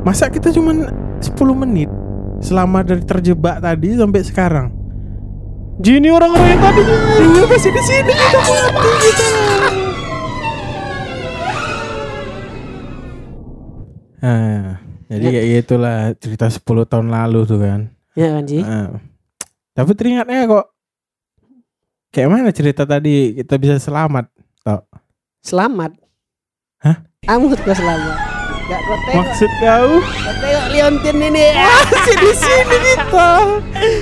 Masa 0.02 0.30
kita 0.30 0.50
cuman 0.50 0.90
10 1.22 1.36
menit 1.54 1.90
selama 2.40 2.82
dari 2.82 3.04
terjebak 3.04 3.60
tadi 3.60 3.98
sampai 3.98 4.22
sekarang? 4.24 4.68
Jini 5.78 6.10
orang-orang 6.10 6.58
yang 6.58 6.62
tadi 6.62 6.82
Iya 7.22 7.44
masih 7.46 7.70
di 7.70 7.82
sini 7.86 8.14
kita 8.14 8.40
mati 8.42 8.92
kita. 8.98 9.28
Nah, 14.18 14.82
jadi 15.08 15.24
Ya. 15.24 15.32
kayak 15.32 15.48
gitulah 15.62 15.98
cerita 16.18 16.46
10 16.50 16.90
tahun 16.90 17.14
lalu 17.14 17.40
tuh 17.46 17.60
kan. 17.62 17.94
Ya 18.18 18.34
kan 18.34 18.44
Ji? 18.50 18.66
Nah, 18.66 18.98
tapi 19.78 19.94
teringatnya 19.94 20.50
kok 20.50 20.66
kayak 22.10 22.30
mana 22.34 22.50
cerita 22.50 22.90
tadi 22.90 23.38
kita 23.38 23.62
bisa 23.62 23.78
selamat? 23.78 24.26
Tau? 24.66 24.82
Selamat. 25.46 25.94
Hah? 26.82 27.06
Kamu 27.22 27.54
kok 27.54 27.62
selamat. 27.62 28.37
Gak 28.68 28.82
kau 28.84 28.98
tengok. 29.00 29.16
Maksud 29.24 29.52
kau 29.58 29.88
Kau 30.04 30.34
tengok 30.38 30.66
Leontin 30.70 31.18
ini. 31.24 31.46
masih 31.88 32.16
di 32.18 32.32
sini 32.36 32.78
kita 32.84 33.30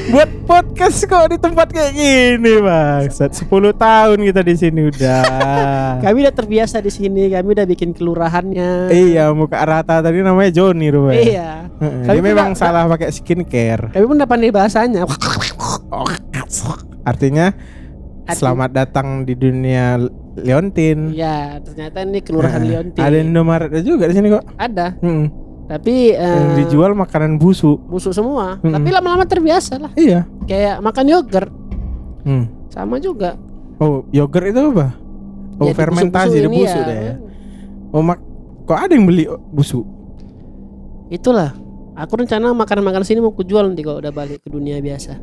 buat 0.09 0.29
podcast 0.45 0.97
kok 1.05 1.25
di 1.29 1.37
tempat 1.37 1.67
kayak 1.69 1.93
gini, 1.93 2.53
Bang. 2.57 3.05
10 3.05 3.45
tahun 3.77 4.17
kita 4.25 4.41
di 4.41 4.55
sini 4.57 4.81
udah. 4.89 5.21
Kami 6.05 6.17
udah 6.17 6.33
terbiasa 6.33 6.81
di 6.81 6.89
sini. 6.89 7.29
Kami 7.29 7.53
udah 7.53 7.65
bikin 7.65 7.93
kelurahannya. 7.93 8.89
Iya, 8.89 9.29
muka 9.31 9.61
rata 9.61 10.01
tadi 10.01 10.25
namanya 10.25 10.49
Joni 10.49 10.89
rupanya. 10.89 11.21
Iya. 11.21 11.49
Heeh, 11.75 12.01
Kami 12.09 12.19
Dia 12.19 12.27
memang 12.33 12.49
pun- 12.53 12.57
salah 12.57 12.89
pakai 12.89 13.13
skincare. 13.13 13.93
Kami 13.93 14.05
pun 14.09 14.15
udah 14.17 14.29
pandai 14.29 14.49
bahasanya. 14.49 15.05
Artinya 17.05 17.53
Arti- 18.25 18.41
selamat 18.41 18.69
datang 18.73 19.21
di 19.21 19.37
dunia 19.37 20.01
Leontin. 20.35 21.11
Ya, 21.11 21.57
ternyata 21.59 22.03
ini 22.03 22.19
kelurahan 22.19 22.59
Heeh. 22.59 22.71
Leontin. 22.75 22.99
Ada 22.99 23.17
Indomaretnya 23.17 23.81
juga 23.81 24.05
di 24.05 24.13
sini 24.13 24.27
kok. 24.29 24.43
Ada. 24.55 24.95
Heeh. 24.97 25.25
Tapi 25.65 26.13
Yang 26.13 26.49
dijual 26.61 26.93
makanan 26.93 27.41
busuk. 27.41 27.81
busuk 27.87 28.11
semua. 28.11 28.61
Mm-mm. 28.61 28.69
Tapi 28.69 28.89
lama-lama 28.91 29.25
terbiasa 29.25 29.79
lah. 29.79 29.91
Iya. 29.95 30.29
Kayak 30.45 30.77
makan 30.79 31.05
yogurt 31.07 31.51
Hmm. 32.21 32.45
sama 32.67 32.97
juga. 32.97 33.33
Oh, 33.77 34.05
yogurt 34.09 34.45
itu 34.45 34.61
apa? 34.71 34.93
Oh, 35.55 35.65
Jadi 35.65 35.73
fermentasi 35.73 36.37
ini 36.37 36.49
busuk 36.51 36.79
ya. 36.79 36.85
deh 36.85 36.99
ya. 37.01 37.13
Oh, 37.89 38.01
mak 38.01 38.19
kok 38.63 38.77
ada 38.77 38.91
yang 38.91 39.05
beli 39.05 39.25
busuk? 39.49 39.85
Itulah. 41.07 41.53
Aku 41.95 42.19
rencana 42.19 42.51
makan-makan 42.51 43.01
sini 43.01 43.23
mau 43.23 43.31
kujual 43.31 43.65
nanti 43.65 43.79
kalau 43.79 44.03
udah 44.03 44.11
balik 44.11 44.43
ke 44.43 44.49
dunia 44.49 44.83
biasa. 44.83 45.15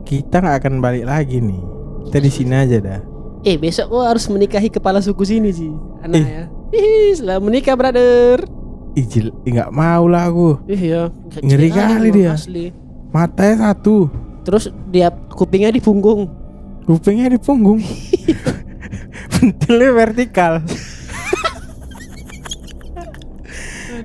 Kita 0.00 0.42
nggak 0.42 0.56
akan 0.58 0.74
balik 0.80 1.04
lagi 1.04 1.38
nih. 1.38 1.62
Kita 2.02 2.18
di 2.18 2.30
sini 2.30 2.54
aja 2.54 2.78
dah. 2.78 3.00
Eh 3.40 3.56
besok 3.56 3.90
gua 3.90 4.08
harus 4.08 4.24
menikahi 4.26 4.68
kepala 4.68 5.00
suku 5.00 5.22
sini 5.22 5.48
sih 5.48 5.72
Anak 6.00 6.14
Eh. 6.14 6.24
ya 6.26 6.44
Ih 6.70 7.12
selamat 7.14 7.42
menikah 7.42 7.74
brother 7.74 8.44
Ijil, 8.92 9.30
nggak 9.42 9.70
mau 9.70 10.04
lah 10.04 10.26
aku. 10.26 10.60
Ih 10.66 10.82
ya 10.82 11.02
Ngeri 11.36 11.68
kali 11.68 12.08
dia. 12.10 12.34
asli. 12.34 12.74
Matanya 13.08 13.70
satu, 13.70 14.10
Terus 14.42 14.68
dia 14.86 15.08
kupingnya 15.10 15.70
di 15.70 15.78
punggung 15.78 16.30
kupingnya 16.82 17.30
di 17.30 17.38
punggung. 17.38 17.78
Pentilnya 19.32 19.90
vertikal. 19.92 20.58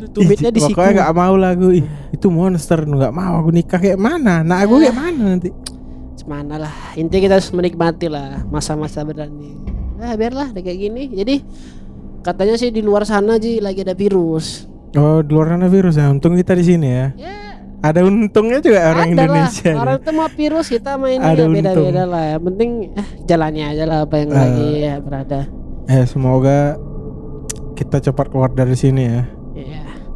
Tumitnya 0.07 0.49
di 0.49 0.59
siku 0.59 0.75
Pokoknya 0.75 0.93
nggak 1.01 1.13
mau 1.13 1.33
lah. 1.33 1.51
Ih, 1.71 1.81
itu 2.11 2.27
monster 2.29 2.79
nggak 2.79 3.09
mau 3.09 3.39
aku 3.39 3.49
nikah 3.49 3.79
kayak 3.79 3.97
mana? 3.97 4.41
Nah 4.41 4.61
aku 4.61 4.77
Ya. 4.77 4.89
kayak 4.89 4.97
mana 4.97 5.23
nanti? 5.33 5.49
Semana 6.25 6.57
lah 6.57 6.73
Intinya 6.95 7.21
kita 7.21 7.33
harus 7.37 7.49
menikmati 7.49 8.09
lah 8.09 8.41
Masa-masa 8.45 9.05
berani 9.05 9.53
Nah 9.95 10.11
biarlah 10.11 10.49
kayak 10.51 10.65
gini 10.75 11.13
Jadi 11.13 11.35
Katanya 12.19 12.57
sih 12.57 12.69
di 12.69 12.81
luar 12.81 13.05
sana 13.05 13.37
Ji 13.37 13.61
Lagi 13.61 13.79
ada 13.79 13.93
virus 13.93 14.65
Oh, 14.91 15.19
di 15.19 15.29
luar 15.29 15.53
sana 15.53 15.67
virus 15.67 15.95
ya. 15.95 16.07
Untung 16.07 16.33
kita 16.33 16.51
di 16.51 16.65
sini 16.65 16.87
ya. 16.89 17.05
Ya 17.13 17.37
Ada 17.79 18.01
untungnya 18.01 18.57
juga 18.57 18.89
orang 18.89 19.05
ada 19.05 19.21
Indonesia. 19.21 19.69
lah. 19.69 19.79
Orang 19.79 19.95
itu 19.99 20.11
mau 20.11 20.29
virus 20.29 20.65
Kita 20.67 20.91
main 20.95 21.19
Ada 21.19 21.35
ya 21.37 21.47
beda-beda 21.47 22.03
lah 22.03 22.23
Yang 22.31 22.43
penting 22.43 22.69
eh, 22.91 23.07
Jalannya 23.23 23.65
aja 23.69 23.83
lah 23.85 23.99
Apa 24.01 24.15
yang 24.17 24.29
Ah. 24.31 24.37
lagi 24.41 24.67
ya, 24.81 24.95
berada 24.97 25.39
Eh, 25.85 26.03
semoga 26.03 26.81
kita 27.73 28.01
cepat 28.01 28.31
keluar 28.31 28.49
dari 28.49 28.73
sini 28.73 29.03
ya. 29.05 29.29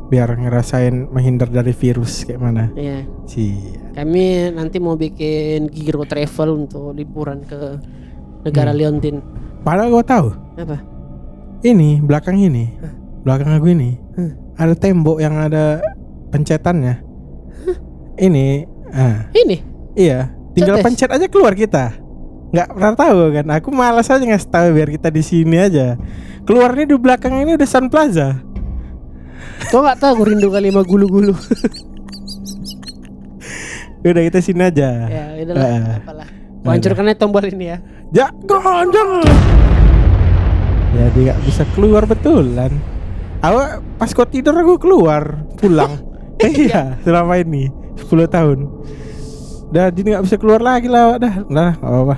Biar 0.10 0.34
ngerasain 0.34 1.08
menghindar 1.08 1.48
dari 1.48 1.70
virus 1.70 2.26
kayak 2.26 2.42
mana. 2.42 2.74
Iya 2.74 3.06
Sih. 3.24 3.54
Kami 3.94 4.50
nanti 4.52 4.82
mau 4.82 4.94
bikin 4.94 5.70
Giro 5.70 6.02
Travel 6.02 6.66
untuk 6.66 6.92
liburan 6.92 7.42
ke 7.42 7.78
negara 8.42 8.74
Hmm. 8.74 8.80
Leontin. 8.80 9.16
Padahal 9.60 9.92
kau 9.92 10.02
tahu, 10.02 10.28
Apa? 10.56 10.78
ini 11.62 12.00
belakang 12.00 12.40
ini, 12.40 12.72
belakang 13.22 13.52
aku 13.52 13.68
ini 13.70 14.00
Hah. 14.16 14.32
ada 14.58 14.74
tembok 14.74 15.20
yang 15.20 15.36
ada 15.36 15.84
pencetannya. 16.30 17.04
Ini, 18.16 18.68
ah, 18.90 19.28
Ini. 19.32 19.58
iya, 19.94 20.28
tinggal 20.52 20.80
Cetes. 20.80 20.86
pencet 20.86 21.10
aja 21.10 21.28
keluar 21.28 21.54
kita. 21.54 21.96
Nggak 22.50 22.68
pernah 22.70 22.94
tahu 22.94 23.20
kan? 23.32 23.46
Aku 23.56 23.70
malas 23.70 24.08
aja 24.08 24.20
ngasih 24.20 24.50
tahu 24.50 24.68
biar 24.74 24.90
kita 24.90 25.08
di 25.08 25.22
sini 25.22 25.56
aja. 25.56 25.96
Keluarnya 26.44 26.84
di 26.84 26.96
belakang 26.96 27.32
ini 27.38 27.54
udah 27.56 27.64
Sun 27.64 27.88
Plaza. 27.88 28.42
Kau 29.68 29.84
nggak 29.84 30.00
tahu 30.00 30.12
aku 30.16 30.24
rindu 30.32 30.48
kali 30.48 30.72
sama 30.72 30.88
gulu-gulu. 30.88 31.36
Udah 34.00 34.24
kita 34.24 34.40
sini 34.40 34.64
aja. 34.64 34.90
ya, 35.12 35.24
udahlah. 35.44 35.68
Ah. 35.68 36.00
apalah. 36.00 36.28
Kau 36.64 36.72
hancurkan 36.72 37.04
aja 37.12 37.18
tombol 37.20 37.44
ini 37.52 37.76
ya. 37.76 37.78
Jangan, 38.16 38.88
jangan. 38.96 39.28
Jadi 40.96 41.20
nggak 41.28 41.40
bisa 41.44 41.64
keluar 41.76 42.08
betulan. 42.08 42.72
Awak 43.44 44.00
pas 44.00 44.12
kau 44.16 44.24
tidur 44.24 44.56
aku 44.56 44.80
keluar 44.80 45.44
pulang. 45.60 46.00
iya, 46.44 46.96
selama 47.04 47.36
ini 47.44 47.68
10 48.00 48.08
tahun. 48.32 48.58
Udah 49.70 49.92
jadi 49.92 50.18
nggak 50.18 50.26
bisa 50.26 50.36
keluar 50.40 50.64
lagi 50.64 50.88
lah, 50.88 51.20
dah. 51.20 51.44
Udah, 51.46 51.76
nggak 51.76 51.92
apa-apa. 51.92 52.16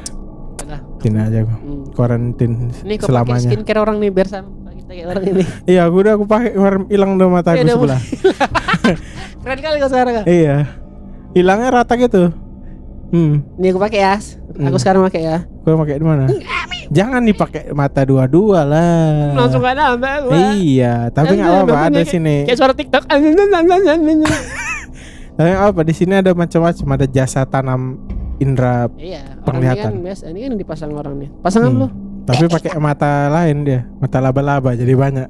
Udah. 0.64 0.80
Sini 1.02 1.18
aja 1.18 1.38
aku. 1.42 1.54
Hmm. 1.58 1.82
Karantin 1.92 2.52
Ini 2.86 2.96
kau 3.02 3.10
pakai 3.10 3.10
selamanya. 3.10 3.50
skincare 3.52 3.80
orang 3.82 3.98
nih 4.00 4.10
biar 4.14 4.28
sama 4.30 4.61
ini. 4.94 5.44
Iya, 5.66 5.82
aku 5.86 5.96
udah 6.00 6.14
aku 6.14 6.26
pakai 6.26 6.52
kemarin 6.52 6.82
hilang 6.88 7.16
dong 7.16 7.32
mata 7.32 7.52
aku 7.52 7.58
Eh, 7.58 7.64
udah 7.64 7.76
sebelah. 7.76 8.00
Keren 9.42 9.60
kali 9.60 9.76
kau 9.78 9.90
sekarang. 9.90 10.14
Iya. 10.24 10.56
Hilangnya 11.32 11.70
rata 11.74 11.94
gitu. 11.96 12.30
Hmm, 13.10 13.44
Ini 13.56 13.68
aku 13.70 13.80
pakai 13.82 14.00
ya. 14.00 14.16
Aku 14.54 14.68
Hmm. 14.70 14.80
sekarang 14.80 15.02
pakai 15.04 15.22
ya. 15.22 15.38
kau 15.62 15.76
pakai 15.78 15.96
di 15.96 16.06
mana? 16.06 16.26
Jangan 16.90 17.24
dipakai 17.24 17.72
mata 17.72 18.04
dua-dua 18.04 18.64
lah. 18.64 19.32
Langsung 19.34 19.60
gak 19.60 19.76
nambah. 19.76 20.16
gua. 20.22 20.36
Iya, 20.54 21.08
tapi 21.10 21.36
nggak 21.36 21.52
apa-apa 21.62 21.88
ada 21.90 22.02
sini. 22.04 22.44
Kayak 22.44 22.58
suara 22.58 22.74
TikTok. 22.74 23.04
Tapi 25.32 25.50
apa 25.50 25.82
di 25.82 25.94
sini 25.94 26.14
ada 26.14 26.32
macam-macam, 26.32 26.86
ada 26.92 27.06
jasa 27.08 27.42
tanam 27.44 27.98
indera 28.38 28.92
Iya, 28.94 29.24
ini 29.32 29.42
Penglihatan. 29.42 29.84
kan 29.90 30.04
biasa, 30.04 30.24
ini 30.28 30.40
kan 30.44 30.54
dipasang 30.56 30.92
orang 30.92 31.16
nih. 31.18 31.30
Pasangan 31.40 31.72
Hmm. 31.72 31.80
lu. 31.80 31.88
Tapi 32.24 32.46
pakai 32.48 32.78
mata 32.78 33.28
lain 33.28 33.66
dia 33.66 33.88
mata 33.98 34.18
laba-laba 34.22 34.74
jadi 34.74 34.94
banyak 34.94 35.30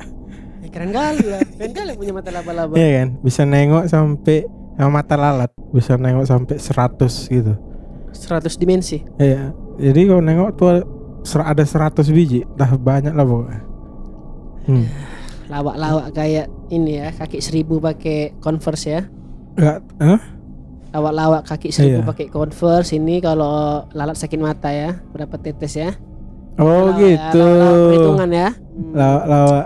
Ya, 0.62 0.70
keren 0.70 0.94
kali 0.94 1.26
lah. 1.26 1.42
Keren 1.58 1.74
kali 1.74 1.92
punya 1.98 2.14
mata 2.14 2.30
laba-laba. 2.30 2.78
Iya 2.78 2.90
kan 3.02 3.08
bisa 3.20 3.42
nengok 3.44 3.90
sampai 3.90 4.46
sama 4.78 5.02
mata 5.02 5.16
lalat 5.18 5.52
bisa 5.74 5.98
nengok 5.98 6.26
sampai 6.26 6.56
100 6.56 7.28
gitu 7.28 7.54
100 8.14 8.62
dimensi. 8.62 9.04
Iya 9.18 9.52
jadi 9.76 10.00
kalau 10.08 10.22
nengok 10.22 10.50
tuh 10.56 10.70
ada 11.42 11.64
100 11.66 12.02
biji 12.14 12.46
dah 12.56 12.72
banyak 12.78 13.14
lah 13.14 13.26
pokoknya 13.26 13.62
hmm. 14.70 14.86
Lawak-lawak 15.52 16.16
kayak 16.16 16.48
ini 16.72 17.04
ya, 17.04 17.12
kaki 17.12 17.44
seribu 17.44 17.84
pakai 17.84 18.40
Converse 18.40 18.88
ya. 18.88 19.02
Nggak, 19.60 19.78
hah? 20.00 20.22
Lawak-lawak 20.96 21.44
kaki 21.44 21.76
seribu 21.76 22.00
Iya. 22.00 22.08
pakai 22.08 22.28
Converse 22.32 22.96
ini 22.96 23.20
kalau 23.20 23.84
lalat 23.92 24.16
sakit 24.16 24.40
mata 24.40 24.72
ya, 24.72 25.04
berapa 25.12 25.36
tetes 25.36 25.76
ya? 25.76 25.92
Oh 26.56 26.64
Lawak 26.64 26.96
ya, 26.96 27.06
gitu 27.06 27.46
lawak-lawak 27.46 27.86
perhitungan 27.86 28.30
ya. 28.30 28.50
Hmm. 28.52 28.92
lawak-lawak 28.94 29.66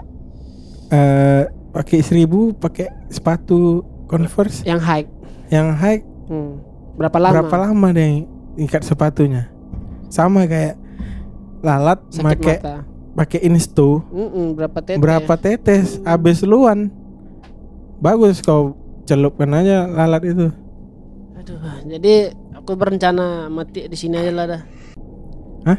eh 0.88 1.42
pakai 1.72 2.00
seribu 2.00 2.40
pakai 2.54 2.88
sepatu 3.08 3.60
converse 4.06 4.62
Yang 4.64 4.82
high. 4.82 5.06
yang 5.50 5.70
high 5.72 6.02
Hmm. 6.26 6.58
Berapa 6.96 7.18
lama? 7.20 7.34
berapa 7.38 7.56
lama 7.60 7.88
deh 7.92 8.26
ikat 8.58 8.82
sepatunya 8.82 9.46
sama 10.08 10.46
kayak 10.46 10.74
lalat 11.60 12.02
pakai 12.10 12.58
pakai 13.14 13.40
insto 13.44 14.02
Mm-mm, 14.08 14.54
berapa 14.54 14.80
tetes? 14.80 14.98
berapa 14.98 15.34
tetes 15.36 15.88
abis 16.02 16.42
luan 16.42 16.90
bagus 17.98 18.40
kau 18.40 18.74
celupkan 19.04 19.54
aja 19.54 19.86
lalat 19.86 20.24
itu 20.26 20.48
Aduh, 21.36 21.62
jadi 21.86 22.14
aku 22.56 22.74
berencana 22.74 23.46
mati 23.48 23.86
di 23.86 23.94
sini 23.94 24.18
aja 24.18 24.32
lah 24.32 24.46
dah. 24.48 24.62
Hah? 25.64 25.78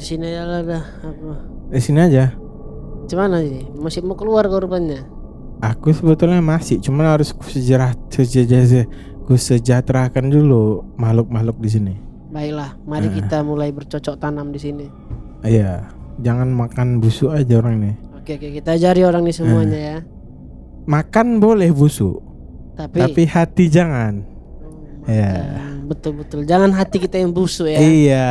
Di 0.00 0.04
sini 0.06 0.24
aja 0.26 0.42
lah 0.42 0.60
dah. 0.64 0.84
Aku. 1.02 1.28
di 1.68 1.78
sini 1.78 2.00
aja 2.00 2.32
Cuman 3.04 3.36
sih, 3.38 3.66
masih 3.74 4.00
mau 4.00 4.14
keluar 4.14 4.46
korbannya. 4.46 5.04
aku 5.60 5.92
sebetulnya 5.92 6.40
masih 6.40 6.80
cuman 6.80 7.04
harus 7.10 7.30
kusejarah 7.30 7.92
sejajar 8.08 8.88
kusejahterakan 9.24 10.26
dulu 10.26 10.88
makhluk-makhluk 10.96 11.58
di 11.58 11.68
sini 11.68 11.94
Baiklah, 12.26 12.78
mari 12.82 13.06
Eh. 13.06 13.14
kita 13.14 13.42
mulai 13.42 13.68
bercocok 13.68 14.16
tanam 14.16 14.48
di 14.48 14.58
sini. 14.58 14.86
iya 15.42 15.90
jangan 16.16 16.48
makan 16.48 16.98
busuk 16.98 17.30
aja 17.30 17.56
orang 17.56 17.76
ini 17.78 17.92
Oke, 18.14 18.36
oke, 18.36 18.48
kita 18.54 18.74
ajari 18.74 19.02
orang 19.02 19.22
ini 19.22 19.32
semuanya 19.32 19.78
ya. 19.78 19.98
makan 20.86 21.38
boleh 21.38 21.70
busuk 21.70 22.24
Tapi, 22.74 22.96
tapi 22.96 23.22
hati 23.26 23.64
jangan 23.66 24.24
Oh, 25.02 25.06
Iya. 25.06 25.32
makan. 25.34 25.76
betul-betul 25.86 26.40
jangan 26.44 26.70
hati 26.70 26.96
kita 26.98 27.16
yang 27.16 27.30
busuk 27.30 27.66
ya. 27.66 27.78
iya 27.78 28.28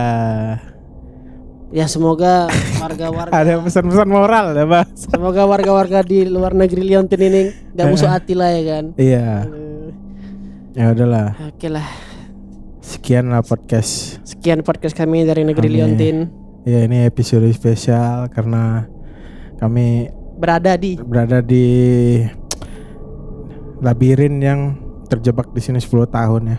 Ya 1.69 1.85
semoga 1.85 2.49
warga-warga 2.81 3.29
ada 3.29 3.61
pesan-pesan 3.61 4.09
moral 4.09 4.57
ya 4.57 4.65
bang 4.65 4.89
semoga 4.91 5.45
warga-warga 5.45 6.01
di 6.01 6.25
luar 6.25 6.57
negeri 6.57 6.81
Liontin 6.83 7.21
ini 7.21 7.41
gak 7.71 7.85
Eh. 7.85 7.91
busuk 7.93 8.09
hati 8.09 8.33
lah 8.33 8.49
ya 8.49 8.61
kan. 8.65 8.85
iya. 8.97 9.45
Ya 10.73 10.85
udahlah. 10.89 11.37
Oke 11.45 11.67
lah, 11.67 11.85
sekian 12.79 13.29
lah 13.29 13.41
podcast. 13.41 14.17
Sekian 14.23 14.61
podcast 14.61 14.95
kami 14.95 15.21
dari 15.23 15.43
negeri 15.43 15.65
Kami- 15.65 15.75
Liontin. 15.75 16.17
ya 16.63 16.85
ini 16.85 17.03
episode 17.03 17.45
spesial 17.49 18.29
karena 18.29 18.89
kami 19.57 20.09
Berada 20.39 20.73
di 20.73 20.95
berada 20.95 21.43
di 21.43 21.67
labirin 23.79 24.39
yang 24.39 24.59
terjebak 25.05 25.51
di 25.51 25.59
sini 25.59 25.77
10 25.77 26.07
tahun 26.07 26.43
ya. 26.47 26.57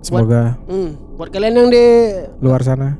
Semoga 0.00 0.58
Hmm, 0.66 0.92
buat 1.14 1.28
kalian 1.28 1.54
yang 1.56 1.68
di 1.68 1.84
luar 2.38 2.60
sana 2.60 2.98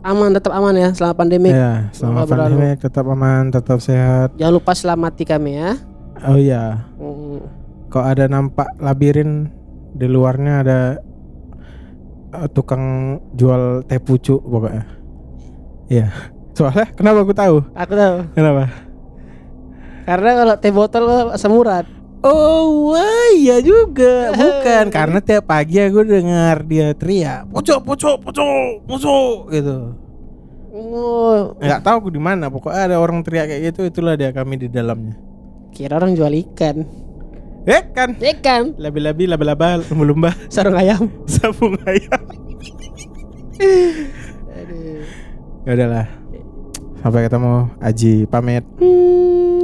aman 0.00 0.30
tetap 0.30 0.50
aman 0.50 0.72
ya 0.72 0.88
selama 0.90 1.14
pandemi. 1.16 1.50
ya 1.50 1.86
selama 1.90 2.22
berlalu. 2.22 2.54
pandemi 2.56 2.68
tetap 2.76 3.04
aman 3.04 3.42
tetap 3.48 3.78
sehat 3.78 4.28
Jangan 4.34 4.54
lupa 4.54 4.72
selamati 4.72 5.22
kami 5.22 5.56
ya. 5.56 5.76
oh 6.22 6.34
iya 6.34 6.86
Hmm. 6.94 7.38
kok 7.86 8.02
ada 8.02 8.24
nampak 8.24 8.68
labirin 8.76 9.48
di 9.90 10.06
luarnya 10.06 10.54
ada 10.60 10.78
eh, 12.30 12.48
tukang 12.48 12.84
jual 13.32 13.80
teh 13.82 13.96
pucuk 13.96 14.38
pokoknya 14.40 14.84
iya 15.86 16.08
soalnya 16.56 16.90
kenapa 16.90 17.22
aku 17.22 17.32
tahu 17.32 17.56
Aku 17.72 17.92
tahu. 17.92 18.16
kenapa 18.32 18.66
Karena 20.02 20.30
kalau 20.34 20.54
teh 20.56 20.70
botol 20.70 21.04
asam 21.28 21.52
urat. 21.52 21.84
Oh 22.18 22.90
wah, 22.90 23.30
iya 23.30 23.62
juga. 23.62 24.34
Bukan 24.34 24.90
Karena 24.96 25.22
tiap 25.22 25.46
pagi 25.46 25.78
aku 25.78 26.02
dengar 26.02 26.66
dia 26.66 26.90
teriak 26.90 27.46
Pocok, 27.54 27.78
pocok, 27.86 28.16
pocok, 28.26 28.70
pocok 28.90 29.36
gitu. 29.54 29.78
Oh, 30.74 31.54
Nggak 31.58 31.80
tahu 31.82 31.96
aku 32.06 32.10
di 32.14 32.22
mana 32.22 32.50
Pokoknya 32.50 32.92
ada 32.92 32.96
orang 33.02 33.22
teriak 33.22 33.50
kayak 33.50 33.62
gitu 33.70 33.86
Itulah 33.86 34.18
dia 34.18 34.34
kami 34.34 34.58
di 34.58 34.66
dalamnya. 34.66 35.14
Kira 35.70 35.94
orang 35.94 36.18
jual 36.18 36.34
ikan. 36.50 36.82
Eh 37.68 37.82
kan? 37.94 38.18
Ikan, 38.18 38.74
Labi-labi, 38.80 39.28
laba-laba, 39.30 39.78
lumba-lumba. 39.78 40.34
Sarung 40.52 40.74
ayam. 40.74 41.06
Sabung 41.30 41.78
ayam. 41.86 42.22
Aduh. 44.58 45.02
Ya 45.68 45.70
udahlah. 45.76 46.06
Sampai 46.98 47.30
ketemu. 47.30 47.54
Aji 47.78 48.26
pamit. 48.26 48.64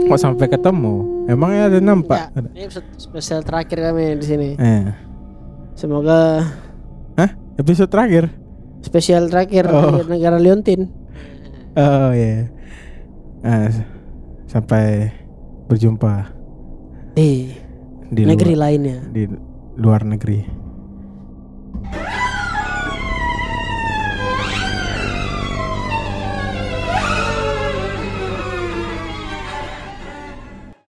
Kok 0.06 0.20
sampai 0.20 0.46
ketemu 0.46 1.13
Emangnya 1.24 1.62
ada 1.66 1.78
nampak 1.80 2.28
Ya, 2.28 2.40
ini 2.44 2.60
episode 2.62 2.88
spesial 2.96 3.40
terakhir 3.40 3.78
kami 3.80 4.20
di 4.20 4.26
sini. 4.26 4.48
Eh. 4.54 4.84
Semoga 5.74 6.44
Hah? 7.16 7.30
Episode 7.56 7.88
terakhir? 7.88 8.24
spesial 8.80 9.32
terakhir 9.32 9.64
Oh. 9.66 9.96
di 9.96 10.12
negara 10.12 10.36
Liontin. 10.36 10.92
Oh 11.74 12.12
iya 12.12 12.52
Nah, 13.40 13.72
Sampai 14.44 15.08
berjumpa 15.66 16.28
Di 17.16 17.56
di 18.06 18.22
negeri 18.22 18.52
luar, 18.52 18.62
lainnya. 18.68 18.98
di 19.08 19.22
luar 19.74 20.04
negeri 20.04 20.38